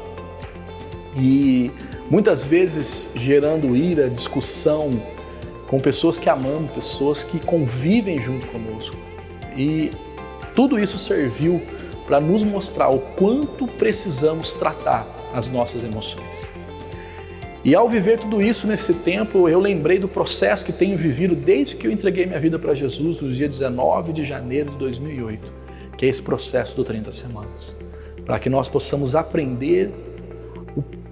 e 1.16 1.72
muitas 2.10 2.44
vezes 2.44 3.12
gerando 3.16 3.76
ira, 3.76 4.10
discussão 4.10 5.02
com 5.68 5.80
pessoas 5.80 6.18
que 6.18 6.30
amamos, 6.30 6.72
pessoas 6.72 7.24
que 7.24 7.40
convivem 7.40 8.22
junto 8.22 8.48
conosco. 8.48 8.96
E 9.56 9.92
tudo 10.56 10.80
isso 10.80 10.98
serviu 10.98 11.62
para 12.06 12.22
nos 12.22 12.42
mostrar 12.42 12.90
o 12.90 13.00
quanto 13.00 13.68
precisamos 13.68 14.54
tratar 14.54 15.06
as 15.34 15.50
nossas 15.50 15.84
emoções. 15.84 16.48
E 17.66 17.76
ao 17.76 17.90
viver 17.90 18.18
tudo 18.18 18.42
isso 18.42 18.66
nesse 18.66 18.94
tempo, 18.94 19.50
eu 19.50 19.60
lembrei 19.60 20.00
do 20.00 20.08
processo 20.08 20.64
que 20.64 20.72
tenho 20.72 20.98
vivido 20.98 21.36
desde 21.36 21.76
que 21.76 21.86
eu 21.86 21.92
entreguei 21.92 22.26
minha 22.26 22.40
vida 22.40 22.58
para 22.58 22.74
Jesus 22.74 23.20
no 23.20 23.30
dia 23.30 23.50
19 23.50 24.14
de 24.14 24.24
janeiro 24.24 24.72
de 24.72 24.78
2008, 24.78 25.52
que 25.98 26.06
é 26.06 26.10
esse 26.10 26.22
processo 26.22 26.78
do 26.78 26.86
30 26.86 27.12
semanas, 27.12 27.76
para 28.26 28.40
que 28.40 28.50
nós 28.50 28.70
possamos 28.70 29.16
aprender 29.16 29.92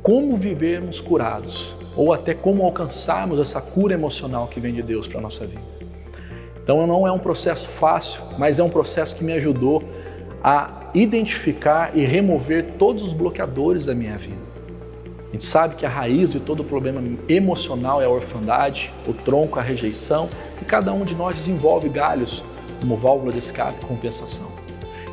como 0.05 0.37
vivermos 0.37 1.01
curados 1.01 1.73
ou 1.95 2.13
até 2.13 2.35
como 2.35 2.63
alcançarmos 2.63 3.39
essa 3.39 3.59
cura 3.59 3.95
emocional 3.95 4.47
que 4.47 4.59
vem 4.59 4.71
de 4.71 4.83
Deus 4.83 5.07
para 5.07 5.17
a 5.17 5.21
nossa 5.21 5.47
vida. 5.47 5.63
Então 6.63 6.85
não 6.85 7.07
é 7.07 7.11
um 7.11 7.17
processo 7.17 7.67
fácil, 7.67 8.21
mas 8.37 8.59
é 8.59 8.63
um 8.63 8.69
processo 8.69 9.15
que 9.15 9.23
me 9.23 9.33
ajudou 9.33 9.83
a 10.43 10.91
identificar 10.93 11.97
e 11.97 12.05
remover 12.05 12.73
todos 12.77 13.01
os 13.01 13.13
bloqueadores 13.13 13.87
da 13.87 13.95
minha 13.95 14.15
vida. 14.15 14.37
A 15.29 15.31
gente 15.31 15.45
sabe 15.45 15.73
que 15.73 15.87
a 15.87 15.89
raiz 15.89 16.33
de 16.33 16.39
todo 16.39 16.63
problema 16.63 17.01
emocional 17.27 17.99
é 17.99 18.05
a 18.05 18.09
orfandade, 18.09 18.93
o 19.07 19.13
tronco, 19.13 19.57
a 19.57 19.63
rejeição, 19.63 20.29
e 20.61 20.65
cada 20.65 20.93
um 20.93 21.03
de 21.03 21.15
nós 21.15 21.33
desenvolve 21.33 21.89
galhos 21.89 22.43
como 22.79 22.95
válvula 22.95 23.31
de 23.31 23.39
escape 23.39 23.79
e 23.81 23.85
compensação. 23.87 24.45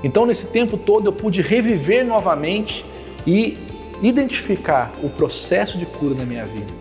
Então, 0.04 0.26
nesse 0.26 0.48
tempo 0.48 0.76
todo, 0.76 1.06
eu 1.06 1.12
pude 1.14 1.40
reviver 1.40 2.04
novamente 2.04 2.84
e 3.26 3.71
identificar 4.02 4.92
o 5.02 5.08
processo 5.08 5.78
de 5.78 5.86
cura 5.86 6.14
da 6.14 6.24
minha 6.24 6.44
vida. 6.44 6.72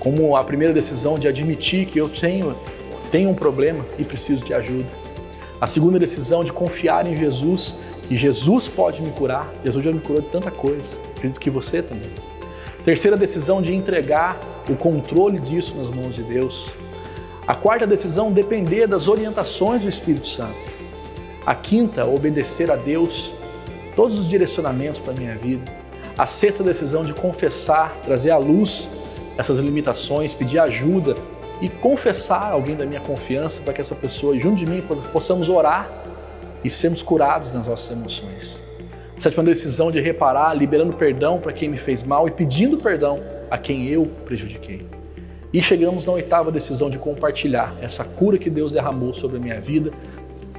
Como 0.00 0.34
a 0.34 0.42
primeira 0.42 0.74
decisão 0.74 1.18
de 1.18 1.28
admitir 1.28 1.86
que 1.86 1.98
eu 1.98 2.08
tenho, 2.08 2.56
tenho 3.10 3.30
um 3.30 3.34
problema 3.34 3.84
e 3.98 4.04
preciso 4.04 4.44
de 4.44 4.52
ajuda. 4.52 4.88
A 5.60 5.66
segunda 5.66 5.98
decisão 5.98 6.42
de 6.42 6.52
confiar 6.52 7.06
em 7.06 7.16
Jesus 7.16 7.76
e 8.10 8.16
Jesus 8.16 8.66
pode 8.66 9.00
me 9.00 9.10
curar. 9.12 9.48
Jesus 9.64 9.84
já 9.84 9.92
me 9.92 10.00
curou 10.00 10.20
de 10.20 10.28
tanta 10.28 10.50
coisa. 10.50 10.96
Acredito 11.16 11.38
que 11.38 11.50
você 11.50 11.82
também. 11.82 12.10
Terceira 12.84 13.16
decisão 13.16 13.62
de 13.62 13.74
entregar 13.74 14.40
o 14.68 14.74
controle 14.74 15.38
disso 15.38 15.74
nas 15.76 15.88
mãos 15.90 16.14
de 16.14 16.22
Deus. 16.22 16.70
A 17.46 17.54
quarta 17.54 17.86
decisão, 17.86 18.32
depender 18.32 18.86
das 18.86 19.06
orientações 19.06 19.82
do 19.82 19.88
Espírito 19.88 20.28
Santo. 20.28 20.56
A 21.44 21.54
quinta, 21.54 22.06
obedecer 22.06 22.70
a 22.70 22.76
Deus, 22.76 23.32
todos 23.94 24.18
os 24.18 24.28
direcionamentos 24.28 25.00
para 25.00 25.12
a 25.12 25.16
minha 25.16 25.36
vida. 25.36 25.80
A 26.16 26.26
sexta 26.26 26.62
decisão 26.62 27.04
de 27.04 27.14
confessar, 27.14 27.96
trazer 28.04 28.30
à 28.30 28.36
luz 28.36 28.88
essas 29.38 29.58
limitações, 29.58 30.34
pedir 30.34 30.58
ajuda 30.58 31.16
e 31.60 31.68
confessar 31.68 32.52
alguém 32.52 32.74
da 32.74 32.84
minha 32.84 33.00
confiança 33.00 33.60
para 33.60 33.72
que 33.72 33.80
essa 33.80 33.94
pessoa, 33.94 34.38
junto 34.38 34.56
de 34.56 34.66
mim, 34.66 34.82
possamos 35.12 35.48
orar 35.48 35.88
e 36.64 36.70
sermos 36.70 37.02
curados 37.02 37.52
nas 37.52 37.66
nossas 37.66 37.90
emoções. 37.90 38.60
Sétima 39.18 39.44
decisão 39.44 39.90
de 39.90 40.00
reparar, 40.00 40.54
liberando 40.54 40.94
perdão 40.94 41.38
para 41.38 41.52
quem 41.52 41.68
me 41.68 41.76
fez 41.76 42.02
mal 42.02 42.26
e 42.26 42.30
pedindo 42.30 42.78
perdão 42.78 43.20
a 43.50 43.58
quem 43.58 43.86
eu 43.86 44.06
prejudiquei. 44.24 44.86
E 45.52 45.62
chegamos 45.62 46.06
na 46.06 46.12
oitava 46.12 46.50
decisão 46.50 46.88
de 46.88 46.96
compartilhar 46.96 47.74
essa 47.82 48.04
cura 48.04 48.38
que 48.38 48.48
Deus 48.48 48.72
derramou 48.72 49.12
sobre 49.12 49.36
a 49.36 49.40
minha 49.40 49.60
vida, 49.60 49.92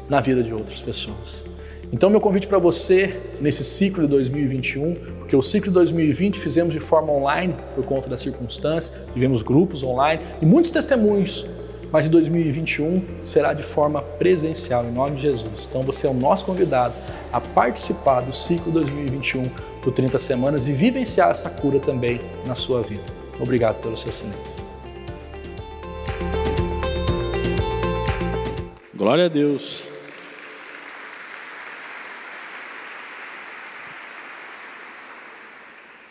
na 0.10 0.20
vida 0.20 0.44
de 0.44 0.54
outras 0.54 0.82
pessoas. 0.82 1.51
Então, 1.92 2.10
meu 2.10 2.22
convite 2.22 2.48
para 2.48 2.58
você 2.58 3.20
nesse 3.40 3.64
ciclo 3.64 4.04
de 4.04 4.10
2021, 4.10 4.96
porque 5.20 5.36
o 5.36 5.42
ciclo 5.42 5.70
de 5.70 5.76
2020 5.76 6.40
fizemos 6.40 6.74
de 6.74 6.80
forma 6.80 7.12
online 7.12 7.56
por 7.76 7.84
conta 7.86 8.10
das 8.10 8.22
circunstâncias, 8.22 8.96
tivemos 9.14 9.42
grupos 9.42 9.84
online 9.84 10.22
e 10.42 10.46
muitos 10.46 10.72
testemunhos 10.72 11.46
mas 11.92 12.08
em 12.08 12.10
2021 12.10 13.04
será 13.26 13.54
de 13.54 13.64
forma 13.64 14.02
presencial, 14.02 14.86
em 14.86 14.92
nome 14.92 15.18
de 15.18 15.24
Jesus. 15.24 15.68
Então 15.70 15.82
você 15.82 16.08
é 16.08 16.10
o 16.10 16.14
nosso 16.14 16.46
convidado 16.46 16.94
a 17.32 17.42
participar 17.42 18.22
do 18.22 18.34
ciclo 18.34 18.72
2021 18.72 19.44
por 19.84 19.92
30 19.92 20.18
semanas 20.18 20.68
e 20.68 20.72
vivenciar 20.72 21.32
essa 21.32 21.50
cura 21.50 21.80
também 21.80 22.22
na 22.46 22.56
sua 22.56 22.82
vida. 22.82 23.04
Obrigado 23.40 23.82
pelo 23.82 23.98
seu 23.98 24.12
silêncio. 24.14 24.62
Glória 28.96 29.26
a 29.26 29.28
Deus. 29.28 29.91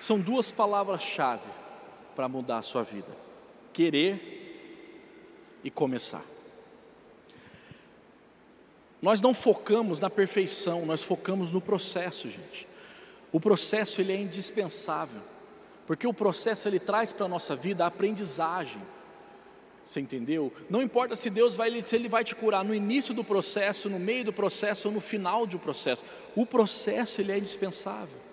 São 0.01 0.19
duas 0.19 0.51
palavras-chave 0.51 1.47
para 2.17 2.29
mudar 2.29 2.59
a 2.59 2.63
sua 2.63 2.83
vida: 2.83 3.09
querer 3.73 4.31
e 5.63 5.71
começar. 5.71 6.25
Nós 9.01 9.21
não 9.21 9.33
focamos 9.33 9.99
na 9.99 10.11
perfeição, 10.11 10.85
nós 10.85 11.03
focamos 11.03 11.53
no 11.53 11.61
processo, 11.61 12.29
gente. 12.29 12.67
O 13.33 13.41
processo 13.41 14.01
ele 14.01 14.13
é 14.13 14.17
indispensável, 14.17 15.21
porque 15.87 16.07
o 16.07 16.13
processo 16.13 16.69
ele 16.69 16.79
traz 16.79 17.13
para 17.13 17.27
a 17.27 17.29
nossa 17.29 17.55
vida 17.55 17.85
a 17.85 17.89
aprendizagem. 17.89 18.81
Você 19.85 20.01
entendeu? 20.01 20.53
Não 20.69 20.83
importa 20.83 21.17
se 21.17 21.31
Deus 21.31 21.57
vai, 21.57 21.81
se 21.81 21.97
ele 21.97 22.09
vai 22.09 22.23
te 22.23 22.35
curar 22.35 22.65
no 22.65 22.75
início 22.75 23.15
do 23.15 23.25
processo, 23.25 23.89
no 23.89 23.99
meio 23.99 24.25
do 24.25 24.33
processo 24.33 24.89
ou 24.89 24.95
no 24.95 25.01
final 25.01 25.47
do 25.47 25.59
processo. 25.59 26.05
O 26.37 26.45
processo 26.45 27.21
ele 27.21 27.33
é 27.33 27.39
indispensável. 27.39 28.30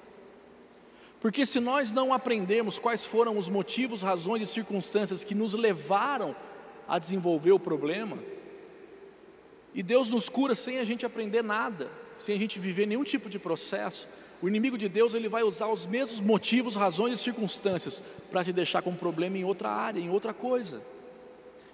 Porque 1.27 1.46
se 1.46 1.60
nós 1.60 1.91
não 1.91 2.13
aprendermos 2.13 2.79
quais 2.79 3.05
foram 3.05 3.38
os 3.38 3.50
motivos, 3.50 4.01
razões 4.01 4.41
e 4.41 4.46
circunstâncias 4.46 5.25
que 5.25 5.36
nos 5.36 5.53
levaram 5.53 6.34
a 6.88 6.98
desenvolver 6.98 7.51
o 7.51 7.60
problema, 7.60 8.17
e 9.75 9.84
Deus 9.84 10.10
nos 10.10 10.29
cura 10.29 10.55
sem 10.55 10.79
a 10.79 10.86
gente 10.86 11.05
aprender 11.05 11.43
nada, 11.43 11.91
sem 12.15 12.34
a 12.34 12.39
gente 12.39 12.57
viver 12.60 12.86
nenhum 12.86 13.03
tipo 13.03 13.29
de 13.29 13.38
processo, 13.38 14.07
o 14.41 14.48
inimigo 14.48 14.77
de 14.77 14.88
Deus 14.88 15.13
ele 15.13 15.27
vai 15.27 15.43
usar 15.43 15.67
os 15.67 15.86
mesmos 15.86 16.22
motivos, 16.22 16.77
razões 16.77 17.19
e 17.19 17.22
circunstâncias 17.22 18.01
para 18.31 18.46
te 18.46 18.53
deixar 18.53 18.81
com 18.81 18.96
problema 18.96 19.38
em 19.38 19.43
outra 19.43 19.67
área, 19.67 20.00
em 20.00 20.10
outra 20.10 20.34
coisa. 20.34 20.81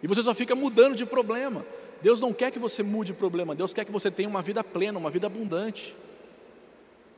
E 0.01 0.07
você 0.07 0.23
só 0.23 0.33
fica 0.33 0.55
mudando 0.55 0.95
de 0.95 1.05
problema. 1.05 1.63
Deus 2.01 2.19
não 2.19 2.33
quer 2.33 2.49
que 2.49 2.57
você 2.57 2.81
mude 2.81 3.11
de 3.11 3.19
problema, 3.19 3.53
Deus 3.53 3.71
quer 3.71 3.85
que 3.85 3.91
você 3.91 4.09
tenha 4.09 4.27
uma 4.27 4.41
vida 4.41 4.63
plena, 4.63 4.97
uma 4.97 5.11
vida 5.11 5.27
abundante. 5.27 5.95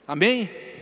Amém? 0.06 0.75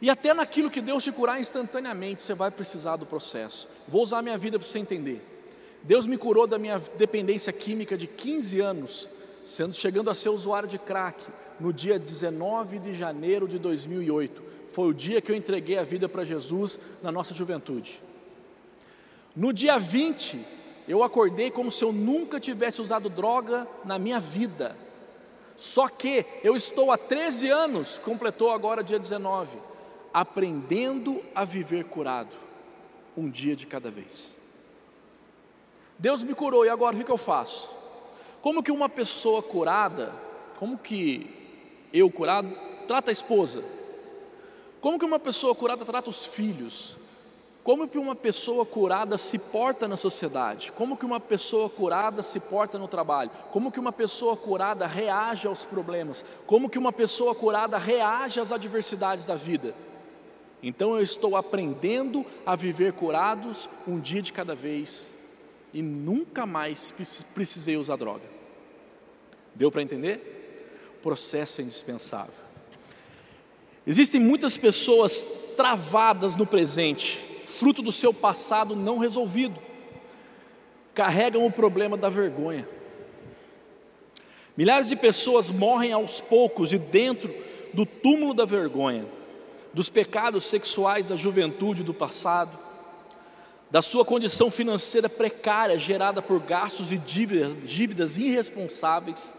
E 0.00 0.08
até 0.08 0.32
naquilo 0.32 0.70
que 0.70 0.80
Deus 0.80 1.02
te 1.02 1.10
curar 1.10 1.40
instantaneamente, 1.40 2.22
você 2.22 2.34
vai 2.34 2.50
precisar 2.50 2.96
do 2.96 3.06
processo. 3.06 3.68
Vou 3.86 4.02
usar 4.02 4.22
minha 4.22 4.38
vida 4.38 4.58
para 4.58 4.66
você 4.66 4.78
entender. 4.78 5.24
Deus 5.82 6.06
me 6.06 6.16
curou 6.16 6.46
da 6.46 6.58
minha 6.58 6.80
dependência 6.96 7.52
química 7.52 7.96
de 7.96 8.06
15 8.06 8.60
anos, 8.60 9.08
sendo 9.44 9.74
chegando 9.74 10.08
a 10.08 10.14
ser 10.14 10.28
usuário 10.28 10.68
de 10.68 10.78
crack, 10.78 11.20
no 11.58 11.72
dia 11.72 11.98
19 11.98 12.78
de 12.78 12.94
janeiro 12.94 13.48
de 13.48 13.58
2008. 13.58 14.42
Foi 14.70 14.88
o 14.88 14.94
dia 14.94 15.20
que 15.20 15.32
eu 15.32 15.36
entreguei 15.36 15.76
a 15.76 15.82
vida 15.82 16.08
para 16.08 16.24
Jesus 16.24 16.78
na 17.02 17.10
nossa 17.10 17.34
juventude. 17.34 18.00
No 19.34 19.52
dia 19.52 19.78
20, 19.78 20.38
eu 20.86 21.02
acordei 21.02 21.50
como 21.50 21.70
se 21.72 21.82
eu 21.82 21.92
nunca 21.92 22.38
tivesse 22.38 22.80
usado 22.80 23.08
droga 23.08 23.66
na 23.84 23.98
minha 23.98 24.20
vida. 24.20 24.76
Só 25.56 25.88
que 25.88 26.24
eu 26.44 26.54
estou 26.54 26.92
há 26.92 26.98
13 26.98 27.48
anos, 27.48 27.98
completou 27.98 28.52
agora 28.52 28.84
dia 28.84 28.98
19 28.98 29.67
aprendendo 30.12 31.22
a 31.34 31.44
viver 31.44 31.84
curado, 31.84 32.34
um 33.16 33.28
dia 33.28 33.54
de 33.54 33.66
cada 33.66 33.90
vez. 33.90 34.36
Deus 35.98 36.22
me 36.22 36.34
curou 36.34 36.64
e 36.64 36.68
agora 36.68 36.96
o 36.96 37.04
que 37.04 37.10
eu 37.10 37.18
faço? 37.18 37.68
Como 38.40 38.62
que 38.62 38.70
uma 38.70 38.88
pessoa 38.88 39.42
curada, 39.42 40.14
como 40.58 40.78
que 40.78 41.28
eu 41.92 42.10
curado 42.10 42.50
trata 42.86 43.10
a 43.10 43.12
esposa? 43.12 43.64
Como 44.80 44.98
que 44.98 45.04
uma 45.04 45.18
pessoa 45.18 45.54
curada 45.54 45.84
trata 45.84 46.08
os 46.08 46.24
filhos? 46.26 46.96
Como 47.64 47.86
que 47.86 47.98
uma 47.98 48.14
pessoa 48.14 48.64
curada 48.64 49.18
se 49.18 49.38
porta 49.38 49.86
na 49.86 49.96
sociedade? 49.96 50.72
Como 50.72 50.96
que 50.96 51.04
uma 51.04 51.20
pessoa 51.20 51.68
curada 51.68 52.22
se 52.22 52.40
porta 52.40 52.78
no 52.78 52.88
trabalho? 52.88 53.30
Como 53.50 53.70
que 53.70 53.78
uma 53.78 53.92
pessoa 53.92 54.36
curada 54.36 54.86
reage 54.86 55.46
aos 55.46 55.66
problemas? 55.66 56.24
Como 56.46 56.70
que 56.70 56.78
uma 56.78 56.92
pessoa 56.92 57.34
curada 57.34 57.76
reage 57.76 58.40
às 58.40 58.52
adversidades 58.52 59.26
da 59.26 59.34
vida? 59.34 59.74
Então 60.62 60.96
eu 60.96 61.02
estou 61.02 61.36
aprendendo 61.36 62.26
a 62.44 62.56
viver 62.56 62.92
curados 62.92 63.68
um 63.86 64.00
dia 64.00 64.20
de 64.20 64.32
cada 64.32 64.54
vez 64.54 65.10
e 65.72 65.82
nunca 65.82 66.44
mais 66.44 66.92
precisei 67.34 67.76
usar 67.76 67.96
droga. 67.96 68.24
Deu 69.54 69.70
para 69.70 69.82
entender? 69.82 70.66
O 70.98 71.02
processo 71.02 71.60
é 71.60 71.64
indispensável. 71.64 72.34
Existem 73.86 74.20
muitas 74.20 74.58
pessoas 74.58 75.28
travadas 75.56 76.36
no 76.36 76.46
presente, 76.46 77.18
fruto 77.46 77.80
do 77.80 77.92
seu 77.92 78.12
passado 78.12 78.74
não 78.74 78.98
resolvido. 78.98 79.58
Carregam 80.92 81.46
o 81.46 81.52
problema 81.52 81.96
da 81.96 82.08
vergonha. 82.08 82.68
Milhares 84.56 84.88
de 84.88 84.96
pessoas 84.96 85.50
morrem 85.50 85.92
aos 85.92 86.20
poucos 86.20 86.72
e 86.72 86.78
dentro 86.78 87.32
do 87.72 87.86
túmulo 87.86 88.34
da 88.34 88.44
vergonha 88.44 89.17
dos 89.72 89.88
pecados 89.88 90.44
sexuais 90.44 91.08
da 91.08 91.16
juventude 91.16 91.82
do 91.82 91.94
passado, 91.94 92.58
da 93.70 93.82
sua 93.82 94.04
condição 94.04 94.50
financeira 94.50 95.08
precária 95.08 95.78
gerada 95.78 96.22
por 96.22 96.40
gastos 96.40 96.90
e 96.90 96.96
dívidas, 96.96 97.54
dívidas 97.64 98.16
irresponsáveis, 98.16 99.34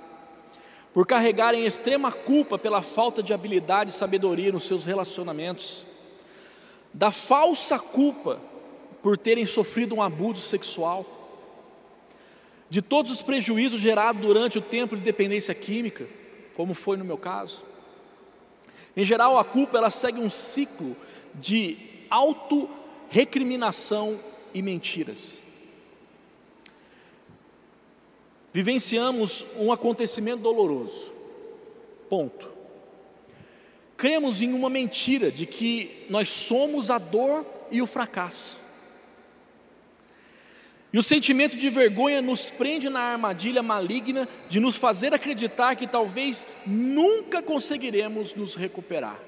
por 0.94 1.06
carregarem 1.06 1.66
extrema 1.66 2.12
culpa 2.12 2.58
pela 2.58 2.82
falta 2.82 3.24
de 3.24 3.34
habilidade 3.34 3.92
e 3.92 3.94
sabedoria 3.94 4.52
nos 4.52 4.66
seus 4.66 4.86
relacionamentos, 4.86 5.86
da 6.94 7.12
falsa 7.12 7.78
culpa 7.80 8.40
por 9.02 9.18
terem 9.18 9.46
sofrido 9.46 9.96
um 9.96 10.02
abuso 10.02 10.42
sexual, 10.42 11.06
de 12.70 12.82
todos 12.82 13.12
os 13.12 13.22
prejuízos 13.22 13.82
gerados 13.82 14.22
durante 14.22 14.60
o 14.60 14.62
tempo 14.62 14.96
de 14.96 15.02
dependência 15.02 15.56
química, 15.56 16.06
como 16.56 16.74
foi 16.74 16.98
no 16.98 17.06
meu 17.06 17.18
caso, 17.18 17.64
em 19.00 19.06
geral, 19.06 19.40
a 19.40 19.46
culpa 19.46 19.78
ela 19.78 19.90
segue 19.90 20.20
um 20.20 20.30
ciclo 20.30 20.94
de 21.36 21.78
auto-recriminação 22.10 24.20
e 24.54 24.62
mentiras. 24.62 25.38
Vivenciamos 28.52 29.46
um 29.56 29.72
acontecimento 29.72 30.42
doloroso. 30.42 31.14
Ponto. 32.10 32.50
Cremos 33.96 34.42
em 34.42 34.52
uma 34.52 34.70
mentira 34.70 35.32
de 35.32 35.46
que 35.46 36.06
nós 36.10 36.28
somos 36.28 36.92
a 36.92 36.98
dor 36.98 37.46
e 37.72 37.82
o 37.82 37.88
fracasso. 37.88 38.60
E 40.92 40.98
o 40.98 41.04
sentimento 41.04 41.56
de 41.56 41.70
vergonha 41.70 42.22
nos 42.22 42.50
prende 42.50 42.90
na 42.90 43.00
armadilha 43.00 43.62
maligna 43.62 44.28
de 44.48 44.60
nos 44.60 44.76
fazer 44.76 45.14
acreditar 45.14 45.76
que 45.76 45.86
talvez 45.86 46.48
nunca 46.66 47.44
conseguiremos 47.44 48.34
nos 48.34 48.56
recuperar. 48.56 49.20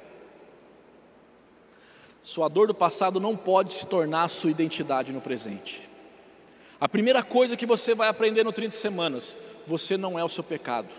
Sua 2.23 2.47
dor 2.47 2.67
do 2.67 2.73
passado 2.73 3.19
não 3.19 3.35
pode 3.35 3.73
se 3.73 3.85
tornar 3.85 4.27
sua 4.27 4.49
identidade 4.49 5.11
no 5.11 5.21
presente. 5.21 5.81
A 6.79 6.89
primeira 6.89 7.21
coisa 7.21 7.55
que 7.55 7.65
você 7.65 7.93
vai 7.93 8.09
aprender 8.09 8.43
no 8.43 8.51
30 8.51 8.75
semanas: 8.75 9.37
você 9.67 9.97
não 9.97 10.17
é 10.17 10.23
o 10.23 10.29
seu 10.29 10.43
pecado. 10.43 10.89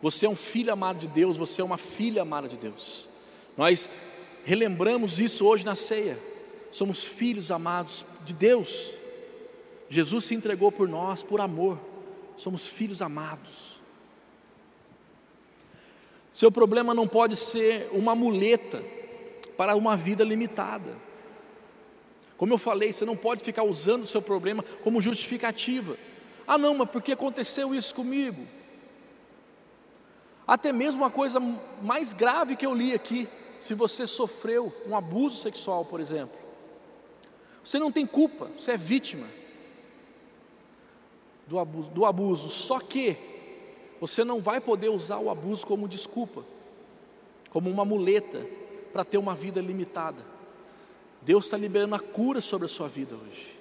Você 0.00 0.26
é 0.26 0.28
um 0.28 0.34
filho 0.34 0.72
amado 0.72 0.98
de 0.98 1.06
Deus, 1.06 1.36
você 1.36 1.60
é 1.60 1.64
uma 1.64 1.78
filha 1.78 2.22
amada 2.22 2.48
de 2.48 2.56
Deus. 2.56 3.06
Nós 3.56 3.90
relembramos 4.44 5.20
isso 5.20 5.46
hoje 5.46 5.64
na 5.64 5.74
ceia. 5.74 6.18
Somos 6.70 7.06
filhos 7.06 7.50
amados 7.50 8.04
de 8.24 8.32
Deus. 8.32 8.90
Jesus 9.92 10.24
se 10.24 10.34
entregou 10.34 10.72
por 10.72 10.88
nós, 10.88 11.22
por 11.22 11.38
amor, 11.38 11.78
somos 12.38 12.66
filhos 12.66 13.02
amados. 13.02 13.78
Seu 16.32 16.50
problema 16.50 16.94
não 16.94 17.06
pode 17.06 17.36
ser 17.36 17.90
uma 17.92 18.14
muleta 18.14 18.82
para 19.54 19.76
uma 19.76 19.94
vida 19.94 20.24
limitada. 20.24 20.96
Como 22.38 22.54
eu 22.54 22.56
falei, 22.56 22.90
você 22.90 23.04
não 23.04 23.14
pode 23.14 23.44
ficar 23.44 23.64
usando 23.64 24.04
o 24.04 24.06
seu 24.06 24.22
problema 24.22 24.64
como 24.82 24.98
justificativa. 24.98 25.98
Ah, 26.46 26.56
não, 26.56 26.72
mas 26.74 26.88
por 26.88 27.02
que 27.02 27.12
aconteceu 27.12 27.74
isso 27.74 27.94
comigo? 27.94 28.46
Até 30.46 30.72
mesmo 30.72 31.02
uma 31.02 31.10
coisa 31.10 31.38
mais 31.82 32.14
grave 32.14 32.56
que 32.56 32.64
eu 32.64 32.74
li 32.74 32.94
aqui, 32.94 33.28
se 33.60 33.74
você 33.74 34.06
sofreu 34.06 34.74
um 34.88 34.96
abuso 34.96 35.36
sexual, 35.36 35.84
por 35.84 36.00
exemplo, 36.00 36.38
você 37.62 37.78
não 37.78 37.92
tem 37.92 38.06
culpa, 38.06 38.50
você 38.56 38.72
é 38.72 38.76
vítima 38.78 39.41
do 41.46 41.58
abuso, 41.58 41.90
do 41.90 42.04
abuso. 42.04 42.48
Só 42.48 42.78
que 42.78 43.16
você 44.00 44.24
não 44.24 44.40
vai 44.40 44.60
poder 44.60 44.88
usar 44.88 45.18
o 45.18 45.30
abuso 45.30 45.66
como 45.66 45.88
desculpa, 45.88 46.44
como 47.50 47.70
uma 47.70 47.84
muleta 47.84 48.46
para 48.92 49.04
ter 49.04 49.18
uma 49.18 49.34
vida 49.34 49.60
limitada. 49.60 50.24
Deus 51.22 51.44
está 51.44 51.56
liberando 51.56 51.94
a 51.94 52.00
cura 52.00 52.40
sobre 52.40 52.66
a 52.66 52.68
sua 52.68 52.88
vida 52.88 53.14
hoje. 53.14 53.58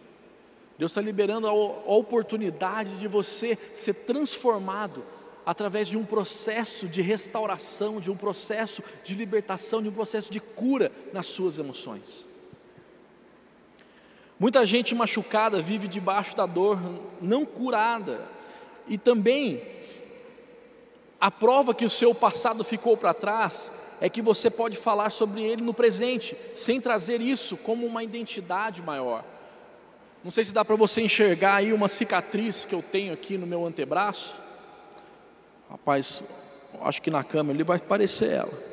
Deus 0.80 0.92
está 0.92 1.02
liberando 1.02 1.48
a, 1.48 1.52
a 1.52 1.54
oportunidade 1.54 2.98
de 2.98 3.08
você 3.08 3.56
ser 3.76 3.94
transformado 3.94 5.04
através 5.46 5.88
de 5.88 5.98
um 5.98 6.04
processo 6.04 6.88
de 6.88 7.02
restauração, 7.02 8.00
de 8.00 8.10
um 8.10 8.18
processo 8.18 8.84
de 9.04 9.14
libertação, 9.14 9.82
de 9.82 9.90
um 9.90 9.94
processo 9.94 10.32
de 10.32 10.40
cura 10.40 10.92
nas 11.14 11.28
suas 11.28 11.60
emoções. 11.60 12.31
Muita 14.42 14.66
gente 14.66 14.96
machucada 14.96 15.62
vive 15.62 15.88
debaixo 15.88 16.36
da 16.36 16.48
dor 16.48 16.80
não 17.22 17.46
curada. 17.46 18.22
E 18.88 18.98
também 18.98 19.62
a 21.20 21.30
prova 21.30 21.76
que 21.76 21.86
o 21.86 21.90
seu 21.90 22.16
passado 22.16 22.64
ficou 22.64 22.98
para 22.98 23.14
trás 23.14 23.72
é 24.02 24.10
que 24.10 24.20
você 24.20 24.50
pode 24.50 24.78
falar 24.78 25.12
sobre 25.12 25.44
ele 25.44 25.62
no 25.62 25.76
presente, 25.76 26.36
sem 26.56 26.82
trazer 26.82 27.22
isso 27.22 27.56
como 27.56 27.86
uma 27.86 28.04
identidade 28.04 28.82
maior. 28.82 29.24
Não 30.24 30.32
sei 30.32 30.44
se 30.44 30.52
dá 30.52 30.66
para 30.66 30.76
você 30.76 31.04
enxergar 31.04 31.58
aí 31.58 31.72
uma 31.72 31.88
cicatriz 31.88 32.66
que 32.66 32.74
eu 32.74 32.82
tenho 32.82 33.14
aqui 33.14 33.38
no 33.38 33.46
meu 33.46 33.64
antebraço. 33.64 34.34
Rapaz, 35.70 36.24
acho 36.82 37.00
que 37.00 37.12
na 37.12 37.24
câmera 37.24 37.56
ele 37.56 37.64
vai 37.64 37.78
parecer 37.78 38.32
ela. 38.32 38.71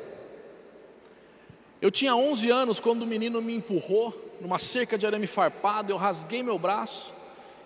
Eu 1.81 1.89
tinha 1.89 2.15
11 2.15 2.49
anos 2.49 2.79
quando 2.79 3.03
o 3.03 3.07
menino 3.07 3.41
me 3.41 3.55
empurrou 3.55 4.13
numa 4.41 4.59
cerca 4.59 4.97
de 4.97 5.05
arame 5.05 5.27
farpado, 5.27 5.91
eu 5.91 5.97
rasguei 5.97 6.43
meu 6.43 6.57
braço. 6.59 7.13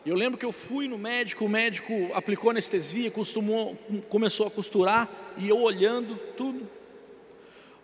E 0.06 0.10
eu 0.10 0.15
lembro 0.15 0.38
que 0.38 0.45
eu 0.45 0.52
fui 0.52 0.88
no 0.88 0.97
médico, 0.97 1.45
o 1.45 1.49
médico 1.49 1.93
aplicou 2.13 2.49
anestesia, 2.49 3.10
costumou, 3.10 3.78
começou 4.10 4.45
a 4.45 4.52
costurar 4.52 5.10
e 5.38 5.47
eu 5.47 5.60
olhando 5.60 6.15
tudo. 6.36 6.67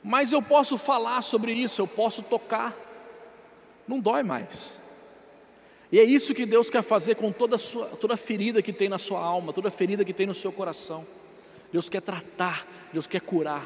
Mas 0.04 0.32
eu 0.32 0.42
posso 0.42 0.78
falar 0.78 1.22
sobre 1.22 1.52
isso, 1.54 1.82
eu 1.82 1.88
posso 1.88 2.22
tocar, 2.22 2.76
não 3.88 4.00
dói 4.00 4.22
mais. 4.22 4.80
E 5.92 6.00
é 6.00 6.04
isso 6.04 6.36
que 6.36 6.46
Deus 6.46 6.70
quer 6.70 6.84
fazer 6.84 7.15
com 7.15 7.32
toda 7.32 7.56
a, 7.56 7.60
sua, 7.60 7.86
toda 7.88 8.13
a 8.13 8.18
ferida 8.18 8.62
que 8.62 8.72
tem 8.72 8.88
na 8.88 8.98
sua 8.98 9.20
alma, 9.20 9.52
toda 9.52 9.70
a 9.70 9.72
ferida 9.72 10.06
que 10.06 10.13
tem 10.13 10.28
no 10.28 10.36
seu 10.36 10.52
coração. 10.52 11.06
Deus 11.72 11.89
quer 11.89 12.02
tratar, 12.02 12.68
Deus 12.94 13.08
quer 13.08 13.22
curar. 13.22 13.65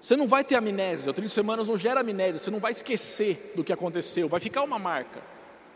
Você 0.00 0.16
não 0.16 0.28
vai 0.28 0.44
ter 0.44 0.54
amnésia, 0.54 1.10
o 1.10 1.14
30 1.14 1.28
semanas 1.28 1.68
não 1.68 1.76
gera 1.76 2.00
amnésia, 2.00 2.38
você 2.38 2.50
não 2.50 2.60
vai 2.60 2.72
esquecer 2.72 3.52
do 3.56 3.64
que 3.64 3.72
aconteceu, 3.72 4.28
vai 4.28 4.40
ficar 4.40 4.62
uma 4.62 4.78
marca, 4.78 5.20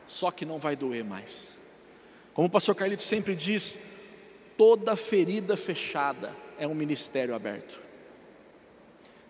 só 0.07 0.31
que 0.31 0.45
não 0.45 0.59
vai 0.59 0.77
doer 0.77 1.05
mais. 1.05 1.55
Como 2.33 2.49
o 2.49 2.51
pastor 2.51 2.75
Carlito 2.75 3.03
sempre 3.03 3.35
diz, 3.35 3.79
toda 4.57 4.97
ferida 4.97 5.57
fechada 5.57 6.35
é 6.59 6.67
um 6.67 6.75
ministério 6.75 7.35
aberto. 7.35 7.81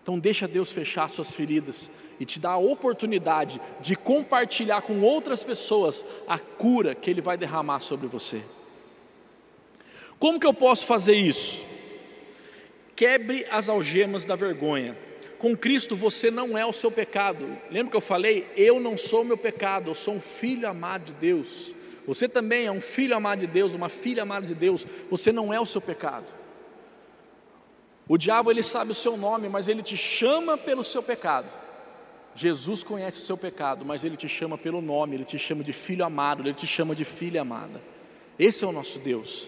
Então 0.01 0.19
deixa 0.19 0.47
Deus 0.47 0.71
fechar 0.71 1.09
suas 1.09 1.31
feridas 1.31 1.89
e 2.19 2.25
te 2.25 2.39
dar 2.39 2.51
a 2.51 2.57
oportunidade 2.57 3.59
de 3.79 3.95
compartilhar 3.95 4.81
com 4.81 5.01
outras 5.01 5.43
pessoas 5.43 6.05
a 6.27 6.37
cura 6.37 6.93
que 6.93 7.09
Ele 7.09 7.21
vai 7.21 7.37
derramar 7.37 7.79
sobre 7.79 8.05
você. 8.07 8.43
Como 10.19 10.39
que 10.39 10.45
eu 10.45 10.53
posso 10.53 10.85
fazer 10.85 11.15
isso? 11.15 11.72
Quebre 12.95 13.45
as 13.49 13.69
algemas 13.69 14.25
da 14.25 14.35
vergonha. 14.35 14.97
Com 15.39 15.57
Cristo 15.57 15.95
você 15.95 16.31
não 16.31 16.57
é 16.57 16.65
o 16.65 16.71
seu 16.71 16.89
pecado. 16.89 17.57
Lembra 17.69 17.91
que 17.91 17.97
eu 17.97 18.01
falei? 18.01 18.47
Eu 18.55 18.79
não 18.79 18.95
sou 18.95 19.21
o 19.21 19.25
meu 19.25 19.37
pecado, 19.37 19.89
eu 19.89 19.95
sou 19.95 20.13
um 20.13 20.19
filho 20.19 20.67
amado 20.69 21.05
de 21.05 21.13
Deus. 21.13 21.73
Você 22.07 22.27
também 22.29 22.65
é 22.65 22.71
um 22.71 22.81
filho 22.81 23.15
amado 23.15 23.39
de 23.39 23.47
Deus, 23.47 23.73
uma 23.73 23.89
filha 23.89 24.23
amada 24.23 24.45
de 24.45 24.55
Deus. 24.55 24.85
Você 25.09 25.31
não 25.31 25.53
é 25.53 25.59
o 25.59 25.65
seu 25.65 25.81
pecado. 25.81 26.25
O 28.07 28.17
diabo 28.17 28.51
ele 28.51 28.61
sabe 28.61 28.91
o 28.91 28.95
seu 28.95 29.15
nome, 29.15 29.47
mas 29.47 29.67
ele 29.67 29.81
te 29.81 29.95
chama 29.95 30.57
pelo 30.57 30.83
seu 30.83 31.01
pecado. 31.01 31.47
Jesus 32.35 32.83
conhece 32.83 33.19
o 33.19 33.21
seu 33.21 33.37
pecado, 33.37 33.85
mas 33.85 34.03
ele 34.03 34.17
te 34.17 34.27
chama 34.27 34.57
pelo 34.57 34.81
nome, 34.81 35.15
ele 35.15 35.25
te 35.25 35.37
chama 35.37 35.63
de 35.63 35.71
filho 35.71 36.03
amado, 36.03 36.41
ele 36.41 36.53
te 36.53 36.67
chama 36.67 36.95
de 36.95 37.05
filha 37.05 37.41
amada. 37.41 37.81
Esse 38.37 38.63
é 38.63 38.67
o 38.67 38.71
nosso 38.71 38.99
Deus. 38.99 39.47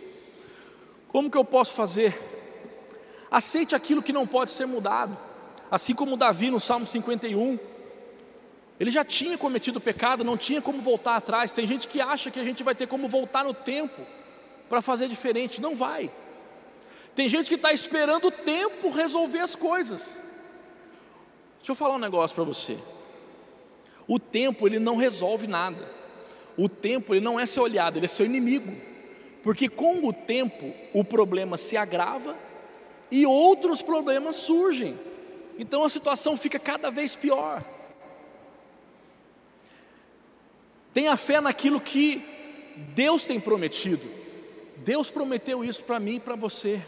Como 1.07 1.31
que 1.31 1.37
eu 1.37 1.43
posso 1.43 1.73
fazer? 1.73 2.13
Aceite 3.35 3.75
aquilo 3.75 4.01
que 4.01 4.13
não 4.13 4.25
pode 4.25 4.49
ser 4.51 4.65
mudado. 4.65 5.17
Assim 5.69 5.93
como 5.93 6.15
Davi 6.15 6.49
no 6.49 6.57
Salmo 6.57 6.85
51, 6.85 7.59
ele 8.79 8.89
já 8.89 9.03
tinha 9.03 9.37
cometido 9.37 9.81
pecado, 9.81 10.23
não 10.23 10.37
tinha 10.37 10.61
como 10.61 10.81
voltar 10.81 11.17
atrás. 11.17 11.51
Tem 11.51 11.67
gente 11.67 11.85
que 11.85 11.99
acha 11.99 12.31
que 12.31 12.39
a 12.39 12.45
gente 12.45 12.63
vai 12.63 12.73
ter 12.73 12.87
como 12.87 13.09
voltar 13.09 13.43
no 13.43 13.53
tempo 13.53 14.03
para 14.69 14.81
fazer 14.81 15.09
diferente. 15.09 15.59
Não 15.59 15.75
vai. 15.75 16.09
Tem 17.13 17.27
gente 17.27 17.49
que 17.49 17.55
está 17.55 17.73
esperando 17.73 18.27
o 18.27 18.31
tempo 18.31 18.89
resolver 18.89 19.39
as 19.39 19.53
coisas. 19.53 20.17
Deixa 21.57 21.73
eu 21.73 21.75
falar 21.75 21.95
um 21.95 21.99
negócio 21.99 22.33
para 22.33 22.45
você. 22.45 22.77
O 24.07 24.17
tempo 24.17 24.65
ele 24.65 24.79
não 24.79 24.95
resolve 24.95 25.45
nada. 25.45 25.85
O 26.55 26.69
tempo 26.69 27.13
ele 27.13 27.25
não 27.25 27.37
é 27.37 27.45
seu 27.45 27.65
aliado, 27.65 27.97
ele 27.97 28.05
é 28.05 28.07
seu 28.07 28.25
inimigo. 28.25 28.73
Porque 29.43 29.67
com 29.67 30.07
o 30.07 30.13
tempo 30.13 30.73
o 30.93 31.03
problema 31.03 31.57
se 31.57 31.75
agrava 31.75 32.44
e 33.11 33.25
outros 33.25 33.81
problemas 33.81 34.35
surgem. 34.35 34.97
Então 35.57 35.83
a 35.83 35.89
situação 35.89 36.35
fica 36.37 36.59
cada 36.59 36.89
vez 36.89 37.15
pior. 37.15 37.63
Tenha 40.93 41.15
fé 41.17 41.41
naquilo 41.41 41.79
que 41.79 42.23
Deus 42.93 43.25
tem 43.25 43.39
prometido. 43.39 44.09
Deus 44.77 45.09
prometeu 45.09 45.63
isso 45.63 45.83
para 45.83 45.99
mim 45.99 46.15
e 46.15 46.19
para 46.19 46.35
você. 46.35 46.81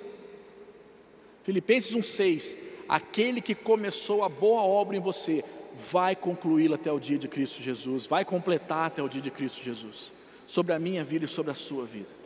Filipenses 1.43 1.95
1,6: 1.95 2.57
Aquele 2.87 3.41
que 3.41 3.55
começou 3.55 4.23
a 4.23 4.29
boa 4.29 4.61
obra 4.61 4.97
em 4.97 4.99
você, 4.99 5.43
vai 5.77 6.15
concluí-la 6.15 6.75
até 6.75 6.91
o 6.91 6.99
dia 6.99 7.17
de 7.17 7.27
Cristo 7.27 7.61
Jesus, 7.61 8.05
vai 8.05 8.25
completar 8.25 8.87
até 8.87 9.01
o 9.01 9.09
dia 9.09 9.21
de 9.21 9.31
Cristo 9.31 9.63
Jesus, 9.63 10.13
sobre 10.45 10.73
a 10.73 10.79
minha 10.79 11.03
vida 11.03 11.25
e 11.25 11.27
sobre 11.27 11.51
a 11.51 11.55
sua 11.55 11.85
vida. 11.85 12.16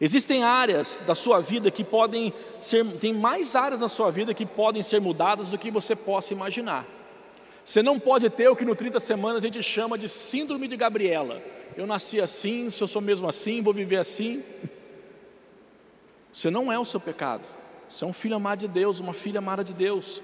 Existem 0.00 0.44
áreas 0.44 1.00
da 1.06 1.14
sua 1.14 1.40
vida 1.40 1.70
que 1.70 1.82
podem 1.82 2.32
ser, 2.60 2.84
tem 2.98 3.14
mais 3.14 3.56
áreas 3.56 3.80
na 3.80 3.88
sua 3.88 4.10
vida 4.10 4.34
que 4.34 4.44
podem 4.44 4.82
ser 4.82 5.00
mudadas 5.00 5.48
do 5.48 5.56
que 5.56 5.70
você 5.70 5.96
possa 5.96 6.34
imaginar. 6.34 6.84
Você 7.64 7.82
não 7.82 7.98
pode 7.98 8.28
ter 8.30 8.48
o 8.48 8.54
que 8.54 8.64
no 8.64 8.76
30 8.76 9.00
semanas 9.00 9.42
a 9.42 9.46
gente 9.46 9.62
chama 9.62 9.96
de 9.96 10.08
síndrome 10.08 10.68
de 10.68 10.76
Gabriela. 10.76 11.42
Eu 11.76 11.86
nasci 11.86 12.20
assim, 12.20 12.70
se 12.70 12.82
eu 12.82 12.86
sou 12.86 13.02
mesmo 13.02 13.28
assim, 13.28 13.62
vou 13.62 13.72
viver 13.72 13.96
assim. 13.96 14.42
Você 16.32 16.50
não 16.50 16.70
é 16.70 16.78
o 16.78 16.84
seu 16.84 17.00
pecado. 17.00 17.42
Você 17.88 18.04
é 18.04 18.06
um 18.06 18.12
filho 18.12 18.36
amado 18.36 18.60
de 18.60 18.68
Deus, 18.68 19.00
uma 19.00 19.14
filha 19.14 19.38
amada 19.38 19.64
de 19.64 19.72
Deus. 19.72 20.22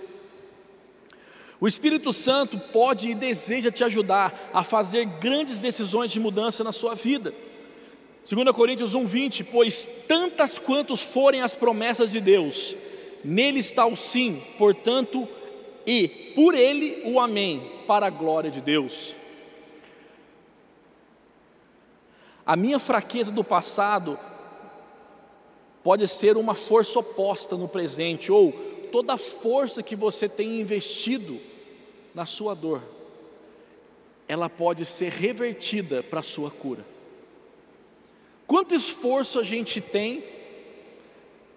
O 1.58 1.66
Espírito 1.66 2.12
Santo 2.12 2.58
pode 2.58 3.08
e 3.08 3.14
deseja 3.14 3.70
te 3.70 3.84
ajudar 3.84 4.50
a 4.52 4.62
fazer 4.62 5.04
grandes 5.06 5.60
decisões 5.60 6.10
de 6.10 6.20
mudança 6.20 6.62
na 6.62 6.72
sua 6.72 6.94
vida. 6.94 7.32
2 8.24 8.52
Coríntios 8.54 8.94
1:20, 8.94 9.44
pois 9.44 9.84
tantas 10.06 10.58
quantos 10.58 11.02
forem 11.02 11.42
as 11.42 11.54
promessas 11.54 12.12
de 12.12 12.20
Deus, 12.20 12.76
nele 13.24 13.58
está 13.58 13.84
o 13.84 13.96
sim, 13.96 14.40
portanto, 14.58 15.28
e 15.84 16.32
por 16.34 16.54
ele 16.54 17.02
o 17.04 17.18
amém, 17.18 17.70
para 17.86 18.06
a 18.06 18.10
glória 18.10 18.50
de 18.50 18.60
Deus. 18.60 19.14
A 22.46 22.56
minha 22.56 22.78
fraqueza 22.78 23.32
do 23.32 23.42
passado 23.42 24.18
pode 25.82 26.06
ser 26.06 26.36
uma 26.36 26.54
força 26.54 27.00
oposta 27.00 27.56
no 27.56 27.66
presente, 27.66 28.30
ou 28.30 28.52
toda 28.92 29.14
a 29.14 29.18
força 29.18 29.82
que 29.82 29.96
você 29.96 30.28
tem 30.28 30.60
investido 30.60 31.40
na 32.14 32.24
sua 32.24 32.54
dor, 32.54 32.82
ela 34.28 34.48
pode 34.48 34.84
ser 34.84 35.10
revertida 35.10 36.02
para 36.04 36.20
a 36.20 36.22
sua 36.22 36.50
cura. 36.50 36.91
Quanto 38.46 38.74
esforço 38.74 39.38
a 39.38 39.44
gente 39.44 39.80
tem 39.80 40.24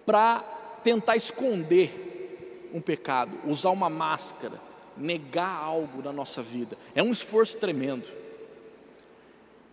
para 0.04 0.40
tentar 0.82 1.16
esconder 1.16 2.70
um 2.72 2.80
pecado, 2.80 3.32
usar 3.44 3.70
uma 3.70 3.90
máscara, 3.90 4.60
negar 4.96 5.62
algo 5.62 6.02
na 6.02 6.12
nossa 6.12 6.42
vida? 6.42 6.76
É 6.94 7.02
um 7.02 7.12
esforço 7.12 7.58
tremendo, 7.58 8.08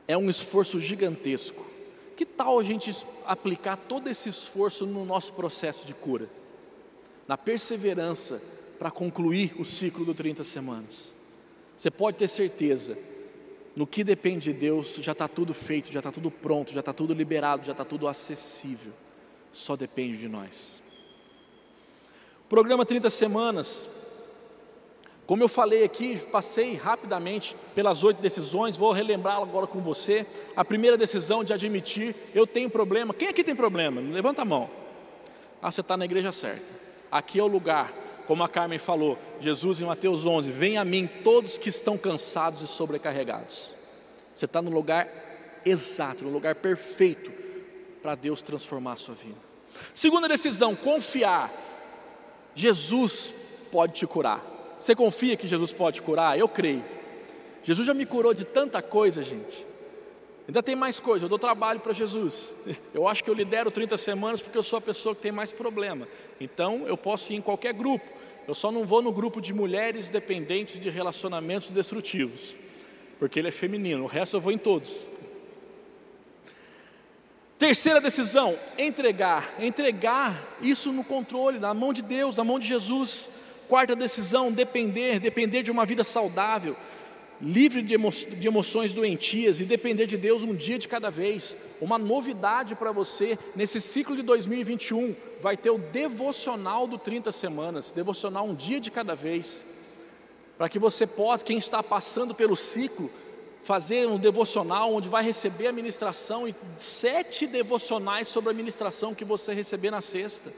é 0.08 0.18
um 0.18 0.30
esforço 0.30 0.80
gigantesco. 0.80 1.66
Que 2.16 2.26
tal 2.26 2.60
a 2.60 2.64
gente 2.64 2.92
aplicar 3.26 3.76
todo 3.76 4.10
esse 4.10 4.30
esforço 4.30 4.86
no 4.86 5.04
nosso 5.04 5.34
processo 5.34 5.88
de 5.88 5.94
cura? 5.94 6.30
Na 7.28 7.38
perseverança 7.38 8.42
para 8.78 8.92
concluir 8.92 9.56
o 9.58 9.66
ciclo 9.66 10.06
do 10.06 10.14
30 10.14 10.44
semanas. 10.44 11.14
Você 11.78 11.90
pode 11.90 12.18
ter 12.18 12.28
certeza, 12.28 12.98
no 13.76 13.88
que 13.88 14.04
depende 14.04 14.54
de 14.54 14.60
Deus, 14.60 14.96
já 14.96 15.14
está 15.14 15.28
tudo 15.28 15.54
feito, 15.54 15.92
já 15.92 16.00
está 16.00 16.12
tudo 16.12 16.30
pronto, 16.30 16.72
já 16.72 16.80
está 16.80 16.94
tudo 16.94 17.14
liberado, 17.14 17.66
já 17.66 17.72
está 17.72 17.84
tudo 17.84 18.08
acessível. 18.08 18.94
Só 19.52 19.76
depende 19.76 20.18
de 20.18 20.28
nós. 20.28 20.82
Programa 22.50 22.86
30 22.86 23.10
semanas 23.10 23.90
como 25.26 25.42
eu 25.42 25.48
falei 25.48 25.86
aqui, 25.86 26.18
passei 26.18 26.76
rapidamente 26.76 27.56
pelas 27.74 28.04
oito 28.04 28.22
decisões, 28.22 28.76
vou 28.76 28.92
relembrar 28.92 29.38
agora 29.42 29.66
com 29.66 29.82
você. 29.82 30.28
A 30.54 30.66
primeira 30.66 30.98
decisão 30.98 31.46
de 31.46 31.54
admitir, 31.54 32.14
eu 32.36 32.46
tenho 32.46 32.70
problema. 32.70 33.14
Quem 33.14 33.30
aqui 33.30 33.42
tem 33.42 33.56
problema? 33.56 34.02
Levanta 34.02 34.42
a 34.42 34.46
mão. 34.46 34.70
Ah, 35.62 35.72
você 35.72 35.80
está 35.80 35.96
na 35.96 36.04
igreja 36.04 36.34
certa. 36.34 36.66
Aqui 37.10 37.40
é 37.40 37.44
o 37.44 37.48
lugar, 37.48 37.94
como 38.28 38.44
a 38.44 38.50
Carmen 38.50 38.80
falou, 38.80 39.18
Jesus 39.40 39.82
em 39.82 39.86
Mateus 39.86 40.26
11: 40.26 40.52
Vem 40.52 40.78
a 40.78 40.86
mim 40.86 41.08
todos 41.24 41.58
que 41.58 41.70
estão 41.70 41.98
cansados 41.98 42.62
e 42.62 42.68
sobrecarregados. 42.68 43.70
Você 44.34 44.46
está 44.46 44.62
no 44.62 44.72
lugar 44.72 45.08
exato, 45.66 46.24
no 46.24 46.30
lugar 46.30 46.56
perfeito 46.56 47.32
para 48.02 48.16
Deus 48.16 48.42
transformar 48.42 48.94
a 48.94 48.98
sua 48.98 49.16
vida. 49.16 49.38
Segunda 49.94 50.28
decisão, 50.28 50.76
confiar. 50.76 51.52
Jesus 52.56 53.34
pode 53.72 53.94
te 53.94 54.06
curar. 54.06 54.44
Você 54.80 54.96
confia 54.96 55.38
que 55.38 55.48
Jesus 55.48 55.72
pode 55.72 56.02
curar? 56.02 56.38
Eu 56.38 56.48
creio. 56.48 56.84
Jesus 57.64 57.88
já 57.88 57.94
me 57.94 58.06
curou 58.06 58.34
de 58.34 58.44
tanta 58.44 58.82
coisa, 58.82 59.24
gente. 59.24 59.66
Ainda 60.48 60.62
tem 60.62 60.76
mais 60.76 61.00
coisa, 61.00 61.26
eu 61.26 61.30
dou 61.30 61.40
trabalho 61.40 61.80
para 61.80 61.94
Jesus. 61.94 62.54
Eu 62.94 63.08
acho 63.08 63.24
que 63.24 63.30
eu 63.30 63.34
lidero 63.34 63.72
30 63.72 63.96
semanas 63.98 64.42
porque 64.42 64.58
eu 64.58 64.64
sou 64.64 64.78
a 64.78 64.82
pessoa 64.82 65.16
que 65.16 65.22
tem 65.22 65.32
mais 65.32 65.52
problema. 65.52 66.08
Então 66.40 66.86
eu 66.86 66.98
posso 66.98 67.32
ir 67.34 67.38
em 67.38 67.42
qualquer 67.42 67.74
grupo. 67.74 68.06
Eu 68.48 68.54
só 68.54 68.72
não 68.72 68.86
vou 68.86 69.02
no 69.02 69.12
grupo 69.12 69.40
de 69.40 69.54
mulheres 69.54 70.10
dependentes 70.10 70.80
de 70.80 70.90
relacionamentos 70.90 71.72
destrutivos, 71.72 72.56
porque 73.18 73.40
ele 73.40 73.48
é 73.48 73.52
feminino. 73.52 74.04
O 74.04 74.08
resto 74.08 74.36
eu 74.36 74.42
vou 74.42 74.52
em 74.52 74.58
todos. 74.58 75.10
Terceira 77.58 78.02
decisão: 78.02 78.58
entregar. 78.78 79.56
Entregar 79.60 80.58
isso 80.62 80.92
no 80.92 81.04
controle, 81.04 81.60
na 81.60 81.74
mão 81.74 81.94
de 81.94 82.02
Deus, 82.02 82.36
na 82.36 82.44
mão 82.44 82.60
de 82.60 82.68
Jesus. 82.68 83.30
Quarta 83.70 83.96
decisão, 83.96 84.52
depender, 84.52 85.20
depender 85.20 85.64
de 85.64 85.72
uma 85.72 85.86
vida 85.86 86.04
saudável. 86.04 86.76
Livre 87.44 87.82
de, 87.82 87.94
emo 87.94 88.10
de 88.10 88.48
emoções 88.48 88.94
doentias 88.94 89.60
e 89.60 89.66
depender 89.66 90.06
de 90.06 90.18
Deus 90.18 90.44
um 90.44 90.56
dia 90.56 90.80
de 90.80 90.88
cada 90.88 91.10
vez. 91.12 91.58
Uma 91.82 91.98
novidade 91.98 92.74
para 92.74 92.94
você 92.94 93.38
nesse 93.54 93.82
ciclo 93.82 94.16
de 94.16 94.22
2021 94.22 95.14
vai 95.42 95.58
ter 95.58 95.70
o 95.70 95.78
devocional 95.78 96.88
do 96.88 96.98
30 96.98 97.32
semanas, 97.34 97.92
devocional 97.92 98.46
um 98.46 98.56
dia 98.56 98.80
de 98.80 98.90
cada 98.90 99.14
vez, 99.14 99.66
para 100.58 100.70
que 100.70 100.80
você 100.80 101.06
possa, 101.06 101.44
quem 101.44 101.58
está 101.58 101.84
passando 101.84 102.34
pelo 102.34 102.56
ciclo, 102.56 103.12
fazer 103.64 104.08
um 104.08 104.18
devocional 104.18 104.94
onde 104.94 105.10
vai 105.10 105.24
receber 105.24 105.68
a 105.68 105.74
ministração 105.74 106.48
e 106.48 106.56
sete 106.78 107.46
devocionais 107.46 108.30
sobre 108.30 108.52
a 108.52 108.54
ministração 108.54 109.14
que 109.14 109.26
você 109.26 109.54
receber 109.54 109.92
na 109.92 110.02
sexta. 110.02 110.52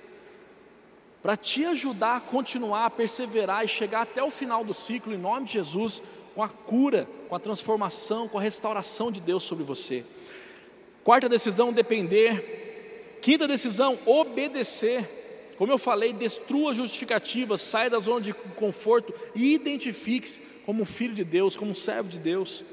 Para 1.21 1.36
te 1.36 1.65
ajudar 1.65 2.17
a 2.17 2.21
continuar, 2.21 2.86
a 2.86 2.89
perseverar 2.91 3.65
e 3.65 3.67
chegar 3.67 4.02
até 4.02 4.24
o 4.24 4.30
final 4.30 4.63
do 4.63 4.76
ciclo, 4.76 5.12
em 5.12 5.17
nome 5.17 5.48
de 5.48 5.54
Jesus, 5.54 6.04
com 6.36 6.43
a 6.43 6.50
cura, 6.50 7.08
com 7.30 7.36
a 7.36 7.39
transformação, 7.39 8.28
com 8.28 8.38
a 8.38 8.41
restauração 8.41 9.12
de 9.12 9.19
Deus 9.19 9.43
sobre 9.43 9.63
você. 9.63 10.04
Quarta 11.04 11.30
decisão, 11.30 11.74
depender. 11.74 13.17
Quinta 13.21 13.48
decisão, 13.48 13.98
obedecer. 14.06 15.04
Como 15.58 15.71
eu 15.71 15.78
falei, 15.78 16.12
destrua 16.12 16.74
justificativas, 16.74 17.62
saia 17.62 17.89
da 17.89 18.00
zona 18.00 18.21
de 18.21 18.34
conforto 18.34 19.13
e 19.34 19.54
identifique-se 19.54 20.41
como 20.65 20.84
filho 20.84 21.15
de 21.15 21.24
Deus, 21.24 21.56
como 21.56 21.74
servo 21.74 22.10
de 22.10 22.19
Deus. 22.19 22.63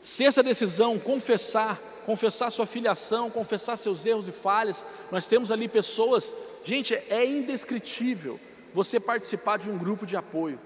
Sexta 0.00 0.42
decisão, 0.42 0.98
confessar, 0.98 1.78
confessar 2.06 2.50
sua 2.50 2.66
filiação, 2.66 3.30
confessar 3.30 3.76
seus 3.76 4.06
erros 4.06 4.26
e 4.26 4.32
falhas. 4.32 4.86
Nós 5.12 5.28
temos 5.28 5.52
ali 5.52 5.68
pessoas 5.68 6.32
Gente, 6.64 6.94
é 6.94 7.24
indescritível 7.24 8.40
você 8.72 8.98
participar 8.98 9.58
de 9.58 9.70
um 9.70 9.76
grupo 9.76 10.06
de 10.06 10.16
apoio, 10.16 10.58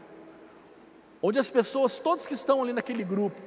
onde 1.23 1.39
as 1.39 1.51
pessoas, 1.51 1.99
todos 1.99 2.27
que 2.27 2.35
estão 2.35 2.63
ali 2.63 2.73
naquele 2.73 3.05
grupo, 3.05 3.41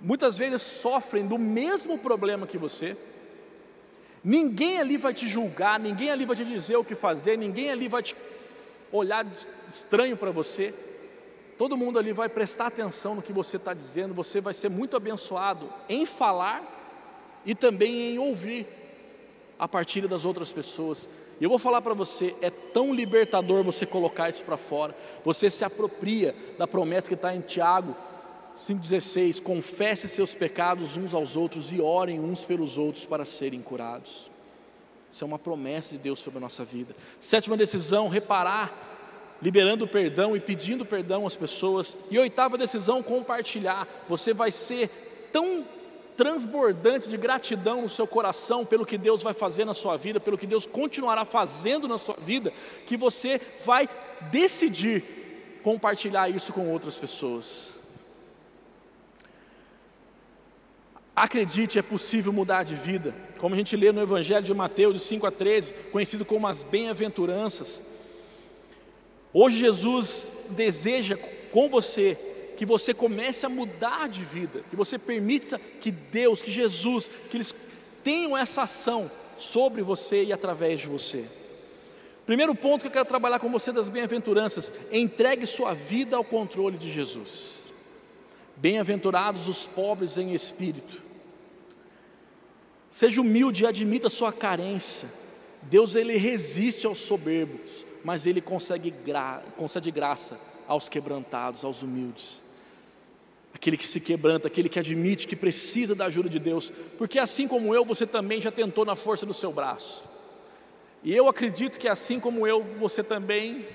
muitas 0.00 0.38
vezes 0.38 0.62
sofrem 0.62 1.26
do 1.26 1.38
mesmo 1.38 1.98
problema 1.98 2.46
que 2.46 2.58
você. 2.58 2.96
Ninguém 4.22 4.78
ali 4.78 4.96
vai 4.96 5.14
te 5.14 5.26
julgar, 5.28 5.78
ninguém 5.78 6.10
ali 6.10 6.24
vai 6.24 6.36
te 6.36 6.44
dizer 6.44 6.76
o 6.76 6.84
que 6.84 6.94
fazer, 6.94 7.36
ninguém 7.36 7.70
ali 7.70 7.88
vai 7.88 8.02
te 8.02 8.14
olhar 8.92 9.26
estranho 9.68 10.16
para 10.16 10.30
você. 10.30 10.74
Todo 11.56 11.76
mundo 11.76 11.98
ali 11.98 12.12
vai 12.12 12.28
prestar 12.28 12.66
atenção 12.66 13.14
no 13.14 13.22
que 13.22 13.32
você 13.32 13.56
está 13.56 13.74
dizendo, 13.74 14.14
você 14.14 14.40
vai 14.40 14.54
ser 14.54 14.70
muito 14.70 14.96
abençoado 14.96 15.72
em 15.88 16.06
falar 16.06 16.62
e 17.44 17.54
também 17.54 18.14
em 18.14 18.18
ouvir 18.18 18.66
a 19.58 19.68
partir 19.68 20.06
das 20.08 20.24
outras 20.24 20.52
pessoas. 20.52 21.08
E 21.40 21.44
eu 21.44 21.48
vou 21.48 21.58
falar 21.58 21.80
para 21.80 21.94
você, 21.94 22.34
é 22.42 22.50
tão 22.50 22.94
libertador 22.94 23.64
você 23.64 23.86
colocar 23.86 24.28
isso 24.28 24.44
para 24.44 24.58
fora. 24.58 24.94
Você 25.24 25.48
se 25.48 25.64
apropria 25.64 26.36
da 26.58 26.68
promessa 26.68 27.08
que 27.08 27.14
está 27.14 27.34
em 27.34 27.40
Tiago 27.40 27.96
5,16: 28.56 29.42
confesse 29.42 30.06
seus 30.06 30.34
pecados 30.34 30.96
uns 30.98 31.14
aos 31.14 31.36
outros 31.36 31.72
e 31.72 31.80
orem 31.80 32.20
uns 32.20 32.44
pelos 32.44 32.76
outros 32.76 33.06
para 33.06 33.24
serem 33.24 33.62
curados. 33.62 34.30
Isso 35.10 35.24
é 35.24 35.26
uma 35.26 35.38
promessa 35.38 35.96
de 35.96 36.02
Deus 36.02 36.20
sobre 36.20 36.38
a 36.38 36.40
nossa 36.40 36.64
vida. 36.64 36.94
Sétima 37.20 37.56
decisão: 37.56 38.08
reparar, 38.08 39.38
liberando 39.40 39.88
perdão 39.88 40.36
e 40.36 40.40
pedindo 40.40 40.84
perdão 40.84 41.26
às 41.26 41.36
pessoas. 41.36 41.96
E 42.10 42.18
oitava 42.18 42.58
decisão: 42.58 43.02
compartilhar. 43.02 43.88
Você 44.08 44.34
vai 44.34 44.52
ser 44.52 44.90
tão 45.32 45.64
transbordante 46.20 47.08
de 47.08 47.16
gratidão 47.16 47.80
no 47.80 47.88
seu 47.88 48.06
coração 48.06 48.66
pelo 48.66 48.84
que 48.84 48.98
Deus 48.98 49.22
vai 49.22 49.32
fazer 49.32 49.64
na 49.64 49.72
sua 49.72 49.96
vida, 49.96 50.20
pelo 50.20 50.36
que 50.36 50.46
Deus 50.46 50.66
continuará 50.66 51.24
fazendo 51.24 51.88
na 51.88 51.96
sua 51.96 52.14
vida, 52.20 52.52
que 52.86 52.94
você 52.94 53.40
vai 53.64 53.88
decidir 54.30 55.02
compartilhar 55.62 56.28
isso 56.28 56.52
com 56.52 56.70
outras 56.70 56.98
pessoas. 56.98 57.72
Acredite, 61.16 61.78
é 61.78 61.82
possível 61.82 62.34
mudar 62.34 62.64
de 62.64 62.74
vida, 62.74 63.14
como 63.38 63.54
a 63.54 63.58
gente 63.58 63.74
lê 63.74 63.90
no 63.90 64.02
Evangelho 64.02 64.44
de 64.44 64.52
Mateus, 64.52 64.96
de 64.96 65.00
5 65.00 65.26
a 65.26 65.30
13, 65.30 65.72
conhecido 65.90 66.26
como 66.26 66.46
as 66.46 66.62
bem-aventuranças. 66.62 67.82
Hoje 69.32 69.56
Jesus 69.56 70.30
deseja 70.50 71.16
com 71.50 71.70
você 71.70 72.18
que 72.60 72.66
você 72.66 72.92
comece 72.92 73.46
a 73.46 73.48
mudar 73.48 74.06
de 74.06 74.22
vida, 74.22 74.62
que 74.68 74.76
você 74.76 74.98
permita 74.98 75.58
que 75.58 75.90
Deus, 75.90 76.42
que 76.42 76.50
Jesus, 76.50 77.08
que 77.30 77.38
eles 77.38 77.54
tenham 78.04 78.36
essa 78.36 78.64
ação 78.64 79.10
sobre 79.38 79.80
você 79.80 80.24
e 80.24 80.30
através 80.30 80.82
de 80.82 80.86
você. 80.86 81.24
Primeiro 82.26 82.54
ponto 82.54 82.82
que 82.82 82.88
eu 82.88 82.92
quero 82.92 83.06
trabalhar 83.06 83.38
com 83.38 83.50
você 83.50 83.72
das 83.72 83.88
bem-aventuranças: 83.88 84.74
entregue 84.92 85.46
sua 85.46 85.72
vida 85.72 86.18
ao 86.18 86.22
controle 86.22 86.76
de 86.76 86.92
Jesus. 86.92 87.60
Bem-aventurados 88.56 89.48
os 89.48 89.66
pobres 89.66 90.18
em 90.18 90.34
espírito. 90.34 91.00
Seja 92.90 93.22
humilde 93.22 93.64
e 93.64 93.66
admita 93.66 94.10
sua 94.10 94.34
carência. 94.34 95.08
Deus 95.62 95.94
ele 95.94 96.18
resiste 96.18 96.86
aos 96.86 96.98
soberbos, 96.98 97.86
mas 98.04 98.26
ele 98.26 98.42
consegue 98.42 98.90
gra 98.90 99.42
concede 99.56 99.90
graça 99.90 100.38
aos 100.68 100.90
quebrantados, 100.90 101.64
aos 101.64 101.82
humildes 101.82 102.49
aquele 103.54 103.76
que 103.76 103.86
se 103.86 104.00
quebranta, 104.00 104.48
aquele 104.48 104.68
que 104.68 104.78
admite 104.78 105.26
que 105.26 105.36
precisa 105.36 105.94
da 105.94 106.06
ajuda 106.06 106.28
de 106.28 106.38
Deus, 106.38 106.72
porque 106.96 107.18
assim 107.18 107.46
como 107.46 107.74
eu, 107.74 107.84
você 107.84 108.06
também 108.06 108.40
já 108.40 108.50
tentou 108.50 108.84
na 108.84 108.96
força 108.96 109.26
do 109.26 109.34
seu 109.34 109.52
braço. 109.52 110.04
E 111.02 111.14
eu 111.14 111.28
acredito 111.28 111.78
que 111.78 111.88
assim 111.88 112.20
como 112.20 112.46
eu, 112.46 112.62
você 112.78 113.02
também 113.02 113.66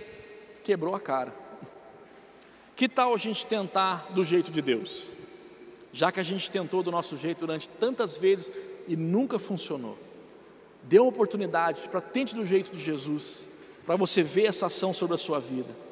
quebrou 0.63 0.95
a 0.95 0.99
cara. 0.99 1.33
Que 2.75 2.89
tal 2.89 3.13
a 3.13 3.17
gente 3.17 3.45
tentar 3.45 4.11
do 4.13 4.23
jeito 4.23 4.51
de 4.51 4.61
Deus? 4.61 5.07
Já 5.93 6.11
que 6.11 6.19
a 6.19 6.23
gente 6.23 6.51
tentou 6.51 6.83
do 6.83 6.91
nosso 6.91 7.15
jeito 7.15 7.39
durante 7.39 7.69
tantas 7.69 8.17
vezes 8.17 8.51
e 8.87 8.95
nunca 8.95 9.39
funcionou. 9.39 9.97
Dê 10.83 10.99
uma 10.99 11.09
oportunidade 11.09 11.87
para 11.89 12.01
tente 12.01 12.35
do 12.35 12.45
jeito 12.45 12.75
de 12.75 12.83
Jesus, 12.83 13.47
para 13.85 13.95
você 13.95 14.21
ver 14.21 14.45
essa 14.45 14.67
ação 14.67 14.93
sobre 14.93 15.15
a 15.15 15.17
sua 15.17 15.39
vida. 15.39 15.84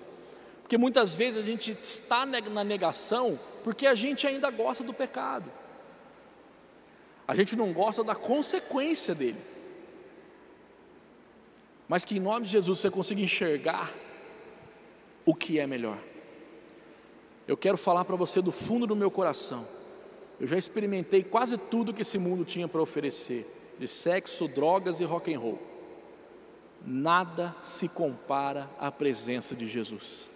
Porque 0.63 0.77
muitas 0.77 1.13
vezes 1.13 1.43
a 1.43 1.45
gente 1.45 1.71
está 1.71 2.25
na 2.25 2.63
negação 2.63 3.39
porque 3.63 3.85
a 3.85 3.93
gente 3.93 4.25
ainda 4.25 4.49
gosta 4.49 4.83
do 4.83 4.93
pecado. 4.93 5.49
A 7.27 7.35
gente 7.35 7.55
não 7.55 7.71
gosta 7.71 8.03
da 8.03 8.15
consequência 8.15 9.13
dele. 9.13 9.39
Mas 11.87 12.03
que 12.03 12.17
em 12.17 12.19
nome 12.19 12.45
de 12.45 12.51
Jesus 12.51 12.79
você 12.79 12.89
consiga 12.89 13.21
enxergar 13.21 13.93
o 15.25 15.35
que 15.35 15.59
é 15.59 15.67
melhor. 15.67 15.97
Eu 17.47 17.57
quero 17.57 17.77
falar 17.77 18.05
para 18.05 18.15
você 18.15 18.41
do 18.41 18.51
fundo 18.51 18.87
do 18.87 18.95
meu 18.95 19.11
coração. 19.11 19.65
Eu 20.39 20.47
já 20.47 20.57
experimentei 20.57 21.23
quase 21.23 21.57
tudo 21.57 21.93
que 21.93 22.01
esse 22.01 22.17
mundo 22.17 22.43
tinha 22.43 22.67
para 22.67 22.81
oferecer, 22.81 23.45
de 23.77 23.87
sexo, 23.87 24.47
drogas 24.47 24.99
e 24.99 25.03
rock 25.03 25.33
and 25.33 25.39
roll. 25.39 25.59
Nada 26.85 27.55
se 27.61 27.87
compara 27.87 28.69
à 28.79 28.91
presença 28.91 29.55
de 29.55 29.67
Jesus. 29.67 30.32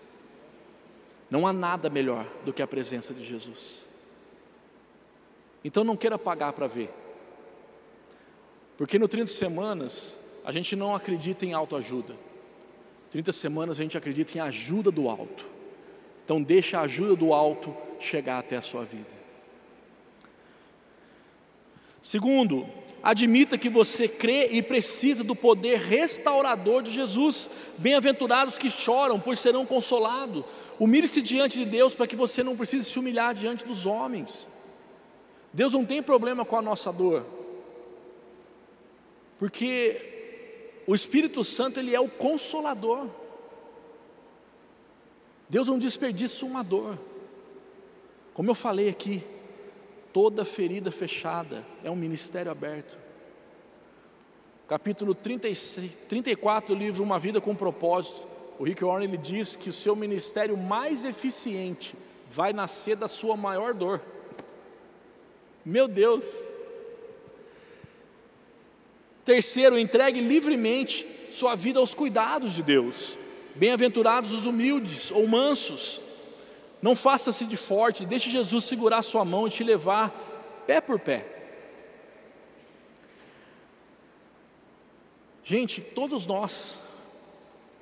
Não 1.30 1.46
há 1.46 1.54
nada 1.54 1.90
melhor 1.90 2.26
do 2.46 2.54
que 2.54 2.62
a 2.62 2.68
presença 2.68 3.14
de 3.14 3.26
Jesus. 3.26 3.86
Então 5.64 5.84
não 5.84 5.98
queira 5.98 6.18
pagar 6.18 6.54
para 6.54 6.68
ver. 6.68 6.90
Porque 8.78 8.98
no 8.98 9.08
30 9.08 9.28
semanas 9.32 10.20
a 10.46 10.52
gente 10.52 10.76
não 10.76 10.96
acredita 10.96 11.46
em 11.46 11.54
autoajuda. 11.54 12.16
30 13.12 13.32
semanas 13.32 13.80
a 13.80 13.84
gente 13.84 13.98
acredita 13.98 14.38
em 14.38 14.42
ajuda 14.42 14.92
do 14.92 15.10
alto. 15.10 15.46
Então 16.24 16.42
deixa 16.42 16.80
a 16.80 16.82
ajuda 16.82 17.16
do 17.16 17.34
alto 17.34 17.76
chegar 18.00 18.40
até 18.40 18.56
a 18.56 18.62
sua 18.62 18.84
vida. 18.84 19.18
Segundo, 22.02 22.66
admita 23.08 23.58
que 23.58 23.70
você 23.70 24.06
crê 24.06 24.48
e 24.48 24.62
precisa 24.62 25.24
do 25.24 25.34
poder 25.34 25.80
restaurador 25.80 26.84
de 26.84 26.92
Jesus. 26.92 27.50
Bem-aventurados 27.78 28.58
que 28.58 28.70
choram, 28.70 29.18
pois 29.18 29.40
serão 29.40 29.66
consolados. 29.66 30.44
Humilhe-se 30.78 31.22
diante 31.22 31.58
de 31.58 31.64
Deus 31.64 31.96
para 31.96 32.06
que 32.06 32.18
você 32.18 32.44
não 32.44 32.58
precise 32.58 32.84
se 32.84 33.00
humilhar 33.00 33.34
diante 33.34 33.64
dos 33.64 33.86
homens. 33.86 34.50
Deus 35.54 35.72
não 35.72 35.86
tem 35.86 36.04
problema 36.04 36.44
com 36.44 36.58
a 36.58 36.62
nossa 36.62 36.92
dor, 36.92 37.26
porque 39.40 40.82
o 40.86 40.94
Espírito 40.94 41.46
Santo 41.46 41.80
ele 41.80 41.96
é 41.96 42.00
o 42.02 42.10
consolador. 42.10 43.08
Deus 45.48 45.70
não 45.70 45.80
desperdiça 45.80 46.46
uma 46.46 46.62
dor. 46.62 47.00
Como 48.34 48.52
eu 48.52 48.56
falei 48.56 48.90
aqui, 48.90 49.24
toda 50.18 50.44
ferida 50.44 50.90
fechada 50.90 51.64
é 51.84 51.92
um 51.92 51.96
ministério 51.96 52.52
aberto. 52.52 52.98
Capítulo 54.68 55.14
36, 55.14 55.92
34 56.10 56.74
do 56.74 56.80
livro 56.80 57.04
Uma 57.04 57.20
Vida 57.20 57.40
com 57.40 57.56
Propósito 57.56 58.28
o 58.58 58.64
Rick 58.64 58.84
Warren 58.84 59.08
ele 59.10 59.18
diz 59.18 59.56
que 59.56 59.70
o 59.70 59.74
seu 59.74 59.96
ministério 59.96 60.58
mais 60.58 61.06
eficiente 61.06 61.94
vai 62.32 62.52
nascer 62.52 62.96
da 62.96 63.08
sua 63.08 63.38
maior 63.38 63.76
dor. 63.76 64.02
Meu 65.64 65.88
Deus! 65.88 66.52
Terceiro, 69.24 69.78
entregue 69.78 70.20
livremente 70.20 71.06
sua 71.32 71.54
vida 71.54 71.78
aos 71.78 71.94
cuidados 71.94 72.56
de 72.56 72.64
Deus. 72.64 73.16
Bem-aventurados 73.54 74.32
os 74.32 74.48
humildes 74.48 75.12
ou 75.12 75.28
mansos. 75.28 76.07
Não 76.82 76.96
faça-se 76.96 77.46
de 77.46 77.58
forte, 77.58 78.06
deixe 78.06 78.30
Jesus 78.30 78.66
segurar 78.66 79.02
sua 79.02 79.26
mão 79.26 79.48
e 79.48 79.52
te 79.52 79.64
levar 79.64 80.12
pé 80.68 80.80
por 80.80 81.00
pé. 81.00 81.38
Gente, 85.44 85.80
todos 85.80 86.26
nós 86.26 86.78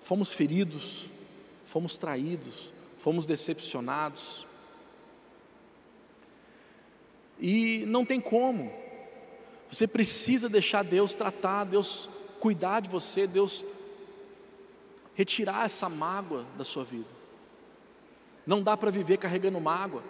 fomos 0.01 0.31
feridos, 0.31 1.05
fomos 1.65 1.97
traídos, 1.97 2.71
fomos 2.99 3.25
decepcionados. 3.25 4.45
E 7.39 7.83
não 7.87 8.05
tem 8.05 8.21
como. 8.21 8.71
Você 9.69 9.87
precisa 9.87 10.47
deixar 10.47 10.83
Deus 10.83 11.15
tratar, 11.15 11.63
Deus 11.65 12.07
cuidar 12.39 12.81
de 12.81 12.89
você, 12.89 13.25
Deus 13.25 13.65
retirar 15.15 15.65
essa 15.65 15.89
mágoa 15.89 16.45
da 16.57 16.63
sua 16.63 16.83
vida. 16.83 17.14
Não 18.45 18.61
dá 18.61 18.77
para 18.77 18.91
viver 18.91 19.17
carregando 19.17 19.59
mágoa. 19.59 20.03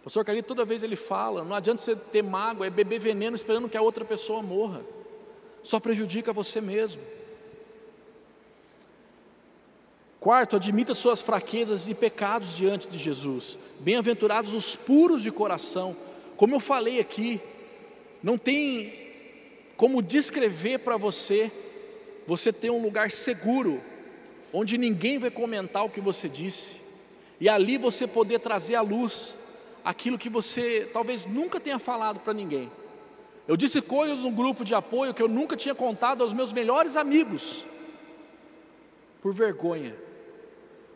O 0.00 0.04
pastor 0.04 0.24
Carlito, 0.24 0.48
toda 0.48 0.64
vez 0.64 0.82
ele 0.82 0.96
fala: 0.96 1.44
não 1.44 1.54
adianta 1.54 1.80
você 1.80 1.96
ter 1.96 2.22
mágoa, 2.22 2.66
é 2.66 2.70
beber 2.70 2.98
veneno 2.98 3.34
esperando 3.34 3.68
que 3.68 3.76
a 3.76 3.82
outra 3.82 4.04
pessoa 4.04 4.42
morra. 4.42 4.82
Só 5.62 5.80
prejudica 5.80 6.32
você 6.32 6.60
mesmo. 6.60 7.00
Quarto, 10.20 10.56
admita 10.56 10.94
suas 10.94 11.20
fraquezas 11.20 11.86
e 11.86 11.94
pecados 11.94 12.56
diante 12.56 12.88
de 12.88 12.98
Jesus. 12.98 13.58
Bem-aventurados 13.80 14.54
os 14.54 14.74
puros 14.74 15.22
de 15.22 15.30
coração. 15.30 15.96
Como 16.36 16.54
eu 16.54 16.60
falei 16.60 16.98
aqui, 16.98 17.40
não 18.22 18.38
tem 18.38 19.04
como 19.76 20.00
descrever 20.00 20.78
para 20.78 20.96
você, 20.96 21.50
você 22.26 22.52
ter 22.52 22.70
um 22.70 22.82
lugar 22.82 23.10
seguro, 23.10 23.80
onde 24.52 24.78
ninguém 24.78 25.18
vai 25.18 25.30
comentar 25.30 25.84
o 25.84 25.90
que 25.90 26.00
você 26.00 26.28
disse, 26.28 26.76
e 27.44 27.48
ali 27.50 27.76
você 27.76 28.06
poder 28.06 28.40
trazer 28.40 28.74
à 28.74 28.80
luz 28.80 29.36
aquilo 29.84 30.16
que 30.16 30.30
você 30.30 30.88
talvez 30.94 31.26
nunca 31.26 31.60
tenha 31.60 31.78
falado 31.78 32.20
para 32.20 32.32
ninguém. 32.32 32.72
Eu 33.46 33.54
disse 33.54 33.82
coisas 33.82 34.20
no 34.20 34.30
grupo 34.30 34.64
de 34.64 34.74
apoio 34.74 35.12
que 35.12 35.22
eu 35.22 35.28
nunca 35.28 35.54
tinha 35.54 35.74
contado 35.74 36.22
aos 36.22 36.32
meus 36.32 36.54
melhores 36.54 36.96
amigos, 36.96 37.62
por 39.20 39.34
vergonha. 39.34 39.94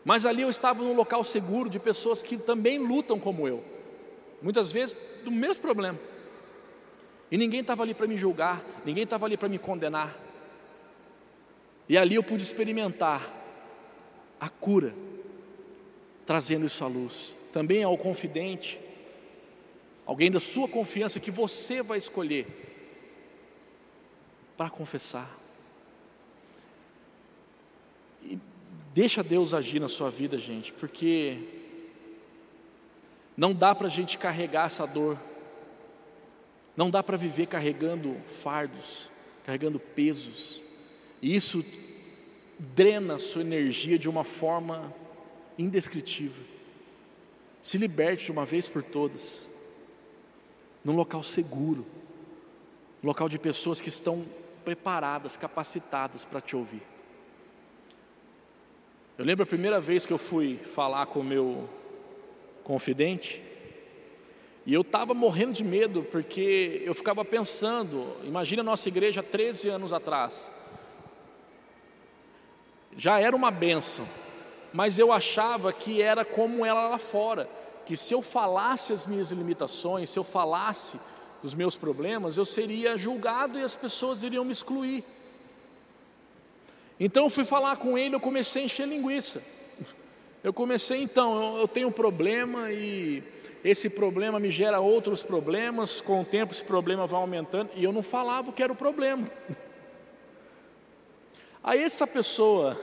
Mas 0.03 0.25
ali 0.25 0.41
eu 0.41 0.49
estava 0.49 0.81
num 0.81 0.95
local 0.95 1.23
seguro 1.23 1.69
de 1.69 1.77
pessoas 1.77 2.23
que 2.23 2.35
também 2.35 2.79
lutam 2.79 3.19
como 3.19 3.47
eu, 3.47 3.63
muitas 4.41 4.71
vezes 4.71 4.97
do 5.23 5.29
mesmo 5.29 5.61
problema. 5.61 5.99
E 7.29 7.37
ninguém 7.37 7.59
estava 7.59 7.83
ali 7.83 7.93
para 7.93 8.07
me 8.07 8.17
julgar, 8.17 8.59
ninguém 8.83 9.03
estava 9.03 9.27
ali 9.27 9.37
para 9.37 9.49
me 9.49 9.59
condenar. 9.59 10.17
E 11.87 11.95
ali 11.95 12.15
eu 12.15 12.23
pude 12.23 12.41
experimentar 12.41 13.31
a 14.41 14.49
cura, 14.49 14.95
trazendo 16.29 16.67
isso 16.67 16.85
à 16.85 16.87
luz. 16.87 17.35
Também 17.51 17.81
ao 17.81 17.97
confidente, 17.97 18.79
alguém 20.05 20.29
da 20.29 20.39
sua 20.39 20.67
confiança 20.67 21.19
que 21.19 21.31
você 21.31 21.81
vai 21.81 21.97
escolher 21.97 22.45
para 24.55 24.69
confessar. 24.69 25.27
E 28.21 28.37
deixa 28.93 29.23
Deus 29.23 29.55
agir 29.55 29.79
na 29.79 29.89
sua 29.89 30.11
vida, 30.11 30.37
gente, 30.37 30.71
porque 30.71 31.39
não 33.35 33.51
dá 33.51 33.73
para 33.73 33.87
a 33.87 33.89
gente 33.89 34.15
carregar 34.15 34.67
essa 34.67 34.85
dor 34.85 35.17
não 36.77 36.91
dá 36.91 37.01
para 37.01 37.17
viver 37.17 37.47
carregando 37.47 38.15
fardos, 38.27 39.09
carregando 39.43 39.79
pesos. 39.79 40.63
E 41.23 41.35
isso 41.35 41.65
drena 42.57 43.15
a 43.15 43.19
sua 43.19 43.41
energia 43.41 43.97
de 43.97 44.07
uma 44.07 44.23
forma 44.23 44.93
indescritível. 45.59 46.43
Se 47.61 47.77
liberte 47.77 48.25
de 48.25 48.31
uma 48.31 48.45
vez 48.45 48.69
por 48.69 48.81
todas, 48.81 49.49
num 50.83 50.95
local 50.95 51.21
seguro, 51.21 51.85
num 53.03 53.09
local 53.09 53.27
de 53.27 53.37
pessoas 53.37 53.81
que 53.81 53.89
estão 53.89 54.25
preparadas, 54.63 55.35
capacitadas 55.35 56.23
para 56.23 56.39
te 56.39 56.55
ouvir. 56.55 56.81
Eu 59.17 59.25
lembro 59.25 59.43
a 59.43 59.47
primeira 59.47 59.81
vez 59.81 60.05
que 60.05 60.13
eu 60.13 60.17
fui 60.17 60.55
falar 60.55 61.05
com 61.07 61.19
o 61.19 61.23
meu 61.23 61.69
confidente, 62.63 63.43
e 64.65 64.73
eu 64.73 64.81
estava 64.81 65.13
morrendo 65.13 65.53
de 65.53 65.63
medo, 65.63 66.03
porque 66.03 66.81
eu 66.85 66.93
ficava 66.93 67.25
pensando, 67.25 68.15
imagina 68.23 68.61
a 68.61 68.63
nossa 68.63 68.87
igreja 68.87 69.21
13 69.21 69.67
anos 69.67 69.91
atrás. 69.91 70.49
Já 72.95 73.19
era 73.19 73.35
uma 73.35 73.51
benção, 73.51 74.07
mas 74.73 74.99
eu 74.99 75.11
achava 75.11 75.73
que 75.73 76.01
era 76.01 76.23
como 76.23 76.65
ela 76.65 76.89
lá 76.89 76.97
fora, 76.97 77.49
que 77.85 77.97
se 77.97 78.13
eu 78.13 78.21
falasse 78.21 78.93
as 78.93 79.05
minhas 79.05 79.31
limitações, 79.31 80.09
se 80.09 80.19
eu 80.19 80.23
falasse 80.23 80.99
dos 81.41 81.53
meus 81.53 81.75
problemas, 81.75 82.37
eu 82.37 82.45
seria 82.45 82.97
julgado 82.97 83.57
e 83.57 83.63
as 83.63 83.75
pessoas 83.75 84.23
iriam 84.23 84.45
me 84.45 84.51
excluir. 84.51 85.03
Então 86.99 87.23
eu 87.23 87.29
fui 87.29 87.45
falar 87.45 87.77
com 87.77 87.97
ele, 87.97 88.15
eu 88.15 88.19
comecei 88.19 88.63
a 88.63 88.65
encher 88.65 88.87
linguiça. 88.87 89.41
Eu 90.43 90.53
comecei 90.53 91.01
então, 91.01 91.55
eu, 91.55 91.61
eu 91.61 91.67
tenho 91.67 91.87
um 91.87 91.91
problema 91.91 92.71
e 92.71 93.23
esse 93.63 93.89
problema 93.89 94.39
me 94.39 94.49
gera 94.49 94.79
outros 94.79 95.23
problemas, 95.23 95.99
com 95.99 96.21
o 96.21 96.25
tempo 96.25 96.53
esse 96.53 96.63
problema 96.63 97.07
vai 97.07 97.19
aumentando, 97.19 97.71
e 97.75 97.83
eu 97.83 97.91
não 97.91 98.01
falava 98.01 98.49
o 98.49 98.53
que 98.53 98.63
era 98.63 98.71
o 98.71 98.75
problema. 98.75 99.25
Aí 101.63 101.83
essa 101.83 102.07
pessoa 102.07 102.79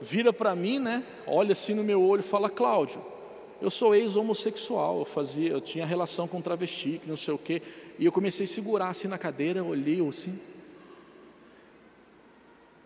vira 0.00 0.32
para 0.32 0.54
mim, 0.54 0.78
né, 0.78 1.02
olha 1.26 1.52
assim 1.52 1.74
no 1.74 1.84
meu 1.84 2.02
olho 2.02 2.20
e 2.20 2.22
fala: 2.22 2.50
Cláudio, 2.50 3.02
eu 3.60 3.70
sou 3.70 3.94
ex-homossexual, 3.94 4.98
eu 4.98 5.04
fazia, 5.04 5.50
eu 5.50 5.60
tinha 5.60 5.86
relação 5.86 6.28
com 6.28 6.40
travesti, 6.40 7.00
não 7.06 7.16
sei 7.16 7.34
o 7.34 7.38
quê, 7.38 7.62
e 7.98 8.04
eu 8.04 8.12
comecei 8.12 8.44
a 8.44 8.48
segurar 8.48 8.88
assim 8.88 9.08
na 9.08 9.18
cadeira, 9.18 9.64
olhei 9.64 10.06
assim. 10.06 10.38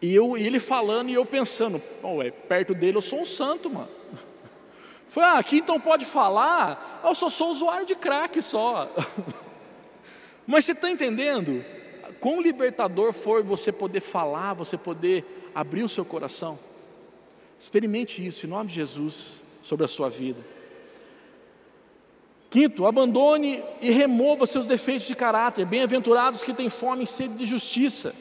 E, 0.00 0.14
eu, 0.14 0.38
e 0.38 0.46
ele 0.46 0.58
falando 0.58 1.10
e 1.10 1.14
eu 1.14 1.26
pensando, 1.26 1.80
oh, 2.02 2.22
é, 2.22 2.30
perto 2.30 2.74
dele 2.74 2.96
eu 2.96 3.02
sou 3.02 3.20
um 3.20 3.24
santo, 3.24 3.68
mano. 3.68 3.88
Foi, 5.08 5.22
ah, 5.24 5.38
aqui 5.38 5.58
então 5.58 5.78
pode 5.78 6.06
falar, 6.06 7.02
eu 7.04 7.14
só 7.14 7.28
sou 7.28 7.50
usuário 7.50 7.84
de 7.84 7.94
crack 7.94 8.40
só. 8.40 8.88
Mas 10.46 10.64
você 10.64 10.72
está 10.72 10.90
entendendo? 10.90 11.64
Quão 12.18 12.40
libertador 12.40 13.12
for 13.12 13.42
você 13.42 13.72
poder 13.72 14.00
falar, 14.00 14.54
você 14.54 14.76
poder 14.76 15.50
abrir 15.54 15.82
o 15.82 15.88
seu 15.88 16.04
coração. 16.04 16.58
Experimente 17.60 18.26
isso 18.26 18.46
em 18.46 18.48
nome 18.48 18.70
de 18.70 18.76
Jesus 18.76 19.42
sobre 19.62 19.84
a 19.84 19.88
sua 19.88 20.08
vida. 20.08 20.40
Quinto, 22.50 22.86
abandone 22.86 23.62
e 23.80 23.90
remova 23.90 24.46
seus 24.46 24.66
defeitos 24.66 25.06
de 25.06 25.14
caráter. 25.14 25.64
Bem-aventurados 25.64 26.42
que 26.42 26.52
têm 26.52 26.68
fome 26.68 27.04
e 27.04 27.06
sede 27.06 27.34
de 27.34 27.46
justiça 27.46 28.12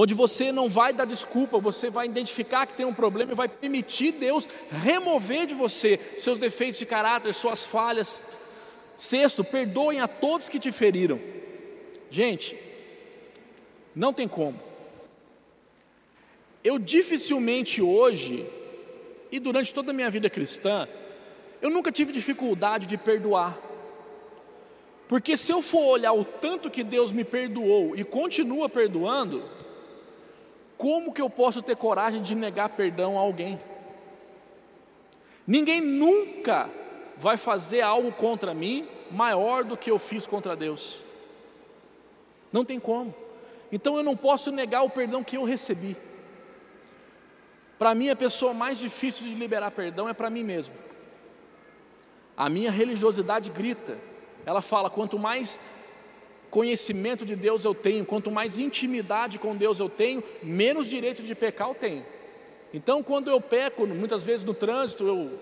onde 0.00 0.14
você 0.14 0.52
não 0.52 0.68
vai 0.68 0.92
dar 0.92 1.04
desculpa, 1.04 1.58
você 1.58 1.90
vai 1.90 2.06
identificar 2.06 2.66
que 2.66 2.74
tem 2.74 2.86
um 2.86 2.94
problema 2.94 3.32
e 3.32 3.34
vai 3.34 3.48
permitir 3.48 4.12
Deus 4.12 4.48
remover 4.70 5.44
de 5.44 5.54
você 5.54 5.98
seus 6.18 6.38
defeitos 6.38 6.78
de 6.78 6.86
caráter, 6.86 7.34
suas 7.34 7.64
falhas. 7.64 8.22
Sexto, 8.96 9.42
perdoem 9.42 10.00
a 10.00 10.06
todos 10.06 10.48
que 10.48 10.60
te 10.60 10.70
feriram. 10.70 11.18
Gente, 12.12 12.56
não 13.92 14.12
tem 14.12 14.28
como. 14.28 14.67
Eu 16.62 16.78
dificilmente 16.78 17.80
hoje, 17.80 18.46
e 19.30 19.38
durante 19.38 19.72
toda 19.72 19.90
a 19.90 19.94
minha 19.94 20.10
vida 20.10 20.28
cristã, 20.28 20.88
eu 21.62 21.70
nunca 21.70 21.92
tive 21.92 22.12
dificuldade 22.12 22.86
de 22.86 22.96
perdoar. 22.96 23.58
Porque 25.06 25.36
se 25.36 25.50
eu 25.50 25.62
for 25.62 25.86
olhar 25.86 26.12
o 26.12 26.24
tanto 26.24 26.70
que 26.70 26.84
Deus 26.84 27.12
me 27.12 27.24
perdoou 27.24 27.96
e 27.96 28.04
continua 28.04 28.68
perdoando, 28.68 29.42
como 30.76 31.12
que 31.12 31.22
eu 31.22 31.30
posso 31.30 31.62
ter 31.62 31.76
coragem 31.76 32.22
de 32.22 32.34
negar 32.34 32.68
perdão 32.70 33.16
a 33.16 33.20
alguém? 33.20 33.58
Ninguém 35.46 35.80
nunca 35.80 36.68
vai 37.16 37.36
fazer 37.36 37.80
algo 37.80 38.12
contra 38.12 38.52
mim 38.52 38.86
maior 39.10 39.64
do 39.64 39.76
que 39.76 39.90
eu 39.90 39.98
fiz 39.98 40.26
contra 40.26 40.54
Deus. 40.54 41.02
Não 42.52 42.64
tem 42.64 42.78
como. 42.78 43.14
Então 43.72 43.96
eu 43.96 44.02
não 44.02 44.16
posso 44.16 44.52
negar 44.52 44.82
o 44.82 44.90
perdão 44.90 45.24
que 45.24 45.36
eu 45.36 45.44
recebi. 45.44 45.96
Para 47.78 47.94
mim, 47.94 48.10
a 48.10 48.16
pessoa 48.16 48.52
mais 48.52 48.78
difícil 48.78 49.26
de 49.28 49.34
liberar 49.34 49.70
perdão 49.70 50.08
é 50.08 50.12
para 50.12 50.28
mim 50.28 50.42
mesmo. 50.42 50.74
A 52.36 52.48
minha 52.48 52.70
religiosidade 52.70 53.50
grita. 53.50 53.96
Ela 54.44 54.60
fala: 54.60 54.90
quanto 54.90 55.18
mais 55.18 55.60
conhecimento 56.50 57.24
de 57.24 57.36
Deus 57.36 57.64
eu 57.64 57.74
tenho, 57.74 58.04
quanto 58.04 58.30
mais 58.30 58.58
intimidade 58.58 59.38
com 59.38 59.54
Deus 59.54 59.78
eu 59.78 59.88
tenho, 59.88 60.24
menos 60.42 60.88
direito 60.88 61.22
de 61.22 61.34
pecar 61.34 61.68
eu 61.68 61.74
tenho. 61.74 62.04
Então, 62.72 63.02
quando 63.02 63.30
eu 63.30 63.40
peco, 63.40 63.86
muitas 63.86 64.24
vezes 64.24 64.44
no 64.44 64.54
trânsito, 64.54 65.06
eu 65.06 65.38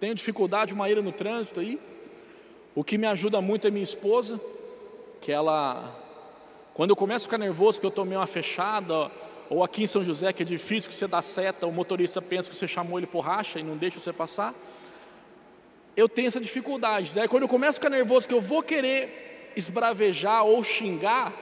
tenho 0.00 0.14
dificuldade, 0.14 0.72
uma 0.72 0.88
ira 0.90 1.02
no 1.02 1.12
trânsito 1.12 1.60
aí, 1.60 1.80
o 2.74 2.82
que 2.82 2.98
me 2.98 3.06
ajuda 3.06 3.40
muito 3.40 3.66
é 3.66 3.70
minha 3.70 3.84
esposa, 3.84 4.40
que 5.20 5.30
ela, 5.30 5.94
quando 6.74 6.90
eu 6.90 6.96
começo 6.96 7.26
a 7.26 7.28
ficar 7.28 7.38
nervoso, 7.38 7.78
que 7.78 7.86
eu 7.86 7.90
tomei 7.90 8.16
uma 8.16 8.26
fechada, 8.26 9.10
ou 9.52 9.62
aqui 9.62 9.82
em 9.82 9.86
São 9.86 10.02
José, 10.02 10.32
que 10.32 10.42
é 10.42 10.46
difícil 10.46 10.88
que 10.88 10.96
você 10.96 11.06
dá 11.06 11.20
seta, 11.20 11.66
o 11.66 11.72
motorista 11.72 12.22
pensa 12.22 12.48
que 12.48 12.56
você 12.56 12.66
chamou 12.66 12.98
ele 12.98 13.06
por 13.06 13.20
racha 13.20 13.60
e 13.60 13.62
não 13.62 13.76
deixa 13.76 14.00
você 14.00 14.10
passar. 14.10 14.54
Eu 15.94 16.08
tenho 16.08 16.28
essa 16.28 16.40
dificuldade. 16.40 17.10
Daí 17.14 17.28
quando 17.28 17.42
eu 17.42 17.48
começo 17.48 17.78
a 17.78 17.80
ficar 17.82 17.90
nervoso 17.90 18.26
que 18.26 18.32
eu 18.32 18.40
vou 18.40 18.62
querer 18.62 19.52
esbravejar 19.54 20.42
ou 20.46 20.64
xingar, 20.64 21.34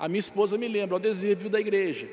a 0.00 0.08
minha 0.08 0.18
esposa 0.18 0.58
me 0.58 0.66
lembra 0.66 0.94
o 0.94 0.96
adesivo 0.96 1.48
da 1.48 1.60
igreja. 1.60 2.08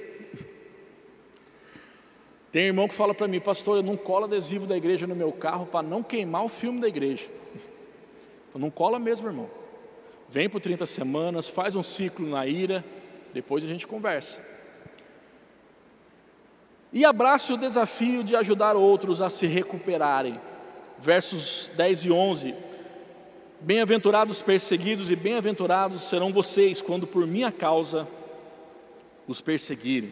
Tem 2.51 2.65
irmão 2.67 2.87
que 2.87 2.93
fala 2.93 3.15
para 3.15 3.27
mim, 3.27 3.39
pastor, 3.39 3.77
eu 3.77 3.83
não 3.83 3.97
colo 3.97 4.25
adesivo 4.25 4.67
da 4.67 4.77
igreja 4.77 5.07
no 5.07 5.15
meu 5.15 5.31
carro 5.31 5.65
para 5.65 5.81
não 5.81 6.03
queimar 6.03 6.45
o 6.45 6.49
filme 6.49 6.79
da 6.79 6.87
igreja. 6.87 7.25
Eu 8.53 8.59
não 8.59 8.71
cola 8.71 8.97
mesmo, 8.97 9.27
irmão. 9.27 9.47
Vem 10.27 10.49
por 10.49 10.59
30 10.59 10.83
semanas, 10.87 11.47
faz 11.47 11.75
um 11.75 11.83
ciclo 11.83 12.27
na 12.27 12.47
ira, 12.47 12.83
depois 13.31 13.63
a 13.63 13.67
gente 13.67 13.85
conversa. 13.85 14.58
E 16.91 17.05
abrace 17.05 17.53
o 17.53 17.57
desafio 17.57 18.23
de 18.23 18.35
ajudar 18.35 18.75
outros 18.75 19.21
a 19.21 19.29
se 19.29 19.45
recuperarem. 19.45 20.39
Versos 20.97 21.69
10 21.75 22.05
e 22.05 22.11
11. 22.11 22.55
Bem-aventurados 23.61 24.41
perseguidos 24.41 25.11
e 25.11 25.15
bem-aventurados 25.15 26.03
serão 26.03 26.33
vocês 26.33 26.81
quando 26.81 27.05
por 27.05 27.27
minha 27.27 27.51
causa 27.51 28.07
os 29.27 29.41
perseguirem. 29.41 30.11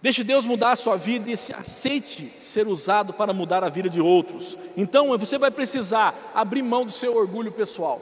Deixe 0.00 0.24
Deus 0.24 0.46
mudar 0.46 0.72
a 0.72 0.76
sua 0.76 0.96
vida 0.96 1.28
e 1.28 1.34
aceite 1.52 2.32
ser 2.40 2.66
usado 2.66 3.12
para 3.12 3.34
mudar 3.34 3.62
a 3.62 3.68
vida 3.68 3.88
de 3.88 4.00
outros. 4.00 4.56
Então 4.76 5.16
você 5.18 5.36
vai 5.36 5.50
precisar 5.50 6.32
abrir 6.34 6.62
mão 6.62 6.86
do 6.86 6.92
seu 6.92 7.14
orgulho 7.14 7.52
pessoal. 7.52 8.00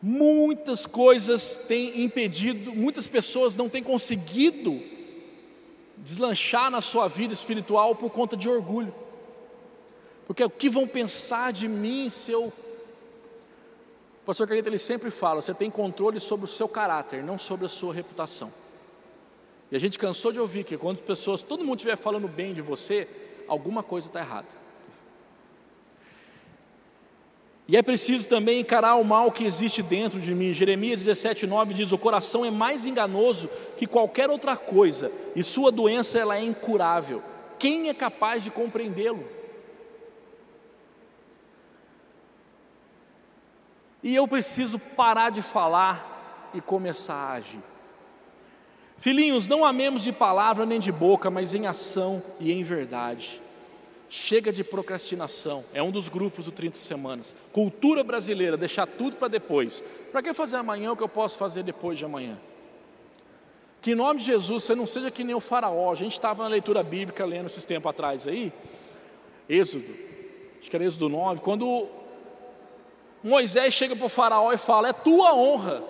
Muitas 0.00 0.86
coisas 0.86 1.58
têm 1.68 2.02
impedido, 2.02 2.72
muitas 2.74 3.06
pessoas 3.06 3.54
não 3.54 3.68
têm 3.68 3.82
conseguido 3.82 4.80
deslanchar 6.00 6.70
na 6.70 6.80
sua 6.80 7.08
vida 7.08 7.32
espiritual 7.32 7.94
por 7.94 8.10
conta 8.10 8.36
de 8.36 8.48
orgulho. 8.48 8.94
Porque 10.26 10.42
o 10.44 10.50
que 10.50 10.68
vão 10.68 10.86
pensar 10.86 11.52
de 11.52 11.68
mim 11.68 12.08
se 12.08 12.30
eu. 12.30 12.44
O 12.44 14.24
pastor 14.24 14.46
Carita 14.46 14.68
ele 14.68 14.78
sempre 14.78 15.10
fala: 15.10 15.42
você 15.42 15.54
tem 15.54 15.70
controle 15.70 16.20
sobre 16.20 16.44
o 16.44 16.48
seu 16.48 16.68
caráter, 16.68 17.22
não 17.22 17.38
sobre 17.38 17.66
a 17.66 17.68
sua 17.68 17.92
reputação. 17.92 18.52
E 19.70 19.76
a 19.76 19.78
gente 19.78 19.98
cansou 19.98 20.32
de 20.32 20.40
ouvir 20.40 20.64
que 20.64 20.76
quando 20.76 20.98
pessoas, 20.98 21.42
todo 21.42 21.64
mundo 21.64 21.76
estiver 21.76 21.96
falando 21.96 22.26
bem 22.26 22.52
de 22.52 22.60
você, 22.60 23.08
alguma 23.46 23.82
coisa 23.82 24.08
está 24.08 24.20
errada. 24.20 24.59
E 27.70 27.76
é 27.76 27.82
preciso 27.82 28.28
também 28.28 28.58
encarar 28.58 28.96
o 28.96 29.04
mal 29.04 29.30
que 29.30 29.44
existe 29.44 29.80
dentro 29.80 30.18
de 30.18 30.34
mim. 30.34 30.52
Jeremias 30.52 31.04
17:9 31.04 31.72
diz: 31.72 31.92
"O 31.92 31.98
coração 31.98 32.44
é 32.44 32.50
mais 32.50 32.84
enganoso 32.84 33.48
que 33.76 33.86
qualquer 33.86 34.28
outra 34.28 34.56
coisa, 34.56 35.12
e 35.36 35.42
sua 35.44 35.70
doença 35.70 36.18
ela 36.18 36.36
é 36.36 36.42
incurável. 36.42 37.22
Quem 37.60 37.88
é 37.88 37.94
capaz 37.94 38.42
de 38.42 38.50
compreendê-lo?" 38.50 39.24
E 44.02 44.16
eu 44.16 44.26
preciso 44.26 44.76
parar 44.76 45.30
de 45.30 45.40
falar 45.40 46.50
e 46.52 46.60
começar 46.60 47.14
a 47.14 47.32
agir. 47.34 47.62
Filhinhos, 48.98 49.46
não 49.46 49.64
amemos 49.64 50.02
de 50.02 50.10
palavra 50.10 50.66
nem 50.66 50.80
de 50.80 50.90
boca, 50.90 51.30
mas 51.30 51.54
em 51.54 51.68
ação 51.68 52.20
e 52.40 52.50
em 52.50 52.64
verdade. 52.64 53.40
Chega 54.12 54.52
de 54.52 54.64
procrastinação, 54.64 55.64
é 55.72 55.80
um 55.80 55.92
dos 55.92 56.08
grupos 56.08 56.46
do 56.46 56.50
30 56.50 56.76
Semanas. 56.76 57.36
Cultura 57.52 58.02
brasileira, 58.02 58.56
deixar 58.56 58.84
tudo 58.84 59.14
para 59.14 59.28
depois. 59.28 59.84
Para 60.10 60.20
que 60.20 60.34
fazer 60.34 60.56
amanhã 60.56 60.90
o 60.90 60.96
que 60.96 61.02
eu 61.04 61.08
posso 61.08 61.38
fazer 61.38 61.62
depois 61.62 61.96
de 61.96 62.04
amanhã? 62.04 62.36
Que 63.80 63.92
em 63.92 63.94
nome 63.94 64.18
de 64.18 64.26
Jesus 64.26 64.64
você 64.64 64.74
não 64.74 64.84
seja 64.84 65.12
que 65.12 65.22
nem 65.22 65.36
o 65.36 65.38
faraó. 65.38 65.92
A 65.92 65.94
gente 65.94 66.10
estava 66.10 66.42
na 66.42 66.48
leitura 66.48 66.82
bíblica 66.82 67.24
lendo 67.24 67.46
esses 67.46 67.64
tempos 67.64 67.88
atrás 67.88 68.26
aí, 68.26 68.52
Êxodo, 69.48 69.86
acho 70.60 70.68
que 70.68 70.74
era 70.74 70.84
Êxodo 70.84 71.08
9, 71.08 71.40
quando 71.40 71.86
Moisés 73.22 73.72
chega 73.72 73.94
para 73.94 74.06
o 74.06 74.08
faraó 74.08 74.52
e 74.52 74.58
fala: 74.58 74.88
É 74.88 74.92
tua 74.92 75.36
honra 75.36 75.84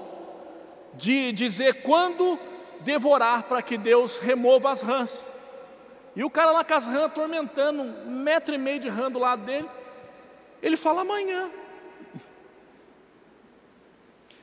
de 0.92 1.32
dizer 1.32 1.82
quando 1.82 2.38
devorar 2.80 3.44
para 3.44 3.62
que 3.62 3.78
Deus 3.78 4.18
remova 4.18 4.70
as 4.70 4.82
rãs. 4.82 5.26
E 6.14 6.24
o 6.24 6.30
cara 6.30 6.50
lá 6.50 6.64
com 6.64 6.74
as 6.74 6.86
rãs 6.86 7.04
atormentando, 7.04 7.82
um 7.82 8.10
metro 8.10 8.54
e 8.54 8.58
meio 8.58 8.80
de 8.80 8.88
rã 8.88 9.10
do 9.10 9.18
lado 9.18 9.44
dele, 9.44 9.68
ele 10.62 10.76
fala 10.76 11.02
amanhã. 11.02 11.50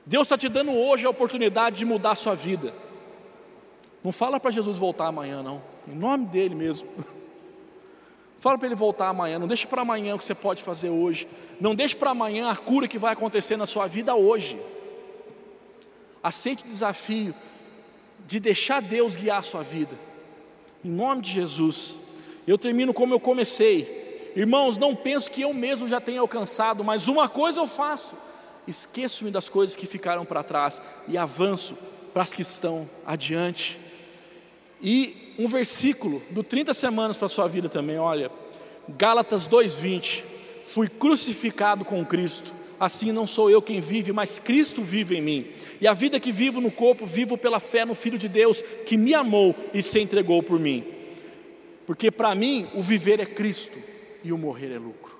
Deus 0.05 0.25
está 0.25 0.37
te 0.37 0.47
dando 0.47 0.71
hoje 0.71 1.05
a 1.05 1.09
oportunidade 1.09 1.77
de 1.77 1.85
mudar 1.85 2.11
a 2.11 2.15
sua 2.15 2.33
vida. 2.33 2.73
Não 4.03 4.11
fala 4.11 4.39
para 4.39 4.51
Jesus 4.51 4.77
voltar 4.77 5.07
amanhã, 5.07 5.43
não. 5.43 5.61
Em 5.85 5.93
nome 5.95 6.25
dele 6.25 6.55
mesmo. 6.55 6.87
Fala 8.39 8.57
para 8.57 8.67
ele 8.67 8.75
voltar 8.75 9.09
amanhã. 9.09 9.39
Não 9.39 9.47
deixe 9.47 9.65
para 9.65 9.81
amanhã 9.81 10.15
o 10.15 10.19
que 10.19 10.23
você 10.23 10.35
pode 10.35 10.61
fazer 10.61 10.89
hoje. 10.89 11.27
Não 11.59 11.73
deixe 11.73 11.95
para 11.95 12.11
amanhã 12.11 12.49
a 12.49 12.55
cura 12.55 12.87
que 12.87 12.99
vai 12.99 13.13
acontecer 13.13 13.57
na 13.57 13.65
sua 13.65 13.87
vida 13.87 14.15
hoje. 14.15 14.61
Aceite 16.23 16.63
o 16.63 16.67
desafio 16.67 17.33
de 18.27 18.39
deixar 18.39 18.81
Deus 18.81 19.15
guiar 19.15 19.39
a 19.39 19.41
sua 19.41 19.63
vida. 19.63 19.97
Em 20.87 20.89
nome 20.89 21.21
de 21.21 21.33
Jesus. 21.33 21.97
Eu 22.47 22.57
termino 22.57 22.93
como 22.93 23.13
eu 23.13 23.19
comecei. 23.19 24.31
Irmãos, 24.33 24.77
não 24.77 24.95
penso 24.95 25.29
que 25.29 25.41
eu 25.41 25.53
mesmo 25.53 25.85
já 25.85 25.99
tenha 25.99 26.21
alcançado, 26.21 26.81
mas 26.81 27.09
uma 27.09 27.27
coisa 27.27 27.59
eu 27.59 27.67
faço: 27.67 28.15
esqueço-me 28.65 29.29
das 29.29 29.49
coisas 29.49 29.75
que 29.75 29.85
ficaram 29.85 30.23
para 30.23 30.43
trás 30.43 30.81
e 31.05 31.17
avanço 31.17 31.77
para 32.13 32.23
as 32.23 32.31
que 32.31 32.41
estão 32.41 32.89
adiante. 33.05 33.77
E 34.81 35.35
um 35.37 35.49
versículo 35.49 36.21
do 36.29 36.41
30 36.41 36.73
semanas 36.73 37.17
para 37.17 37.25
a 37.25 37.29
sua 37.29 37.49
vida 37.49 37.67
também, 37.67 37.99
olha, 37.99 38.31
Gálatas 38.87 39.45
2:20. 39.45 40.23
Fui 40.63 40.87
crucificado 40.87 41.83
com 41.83 42.05
Cristo 42.05 42.53
assim 42.79 43.11
não 43.11 43.25
sou 43.25 43.49
eu 43.49 43.61
quem 43.61 43.81
vive, 43.81 44.11
mas 44.11 44.39
Cristo 44.39 44.83
vive 44.83 45.17
em 45.17 45.21
mim. 45.21 45.47
E 45.79 45.87
a 45.87 45.93
vida 45.93 46.19
que 46.19 46.31
vivo 46.31 46.61
no 46.61 46.71
corpo, 46.71 47.05
vivo 47.05 47.37
pela 47.37 47.59
fé 47.59 47.85
no 47.85 47.95
Filho 47.95 48.17
de 48.17 48.27
Deus, 48.27 48.61
que 48.61 48.97
me 48.97 49.13
amou 49.13 49.55
e 49.73 49.81
se 49.81 49.99
entregou 49.99 50.41
por 50.41 50.59
mim. 50.59 50.83
Porque 51.85 52.11
para 52.11 52.33
mim, 52.35 52.67
o 52.73 52.81
viver 52.81 53.19
é 53.19 53.25
Cristo 53.25 53.77
e 54.23 54.31
o 54.31 54.37
morrer 54.37 54.73
é 54.73 54.77
lucro. 54.77 55.16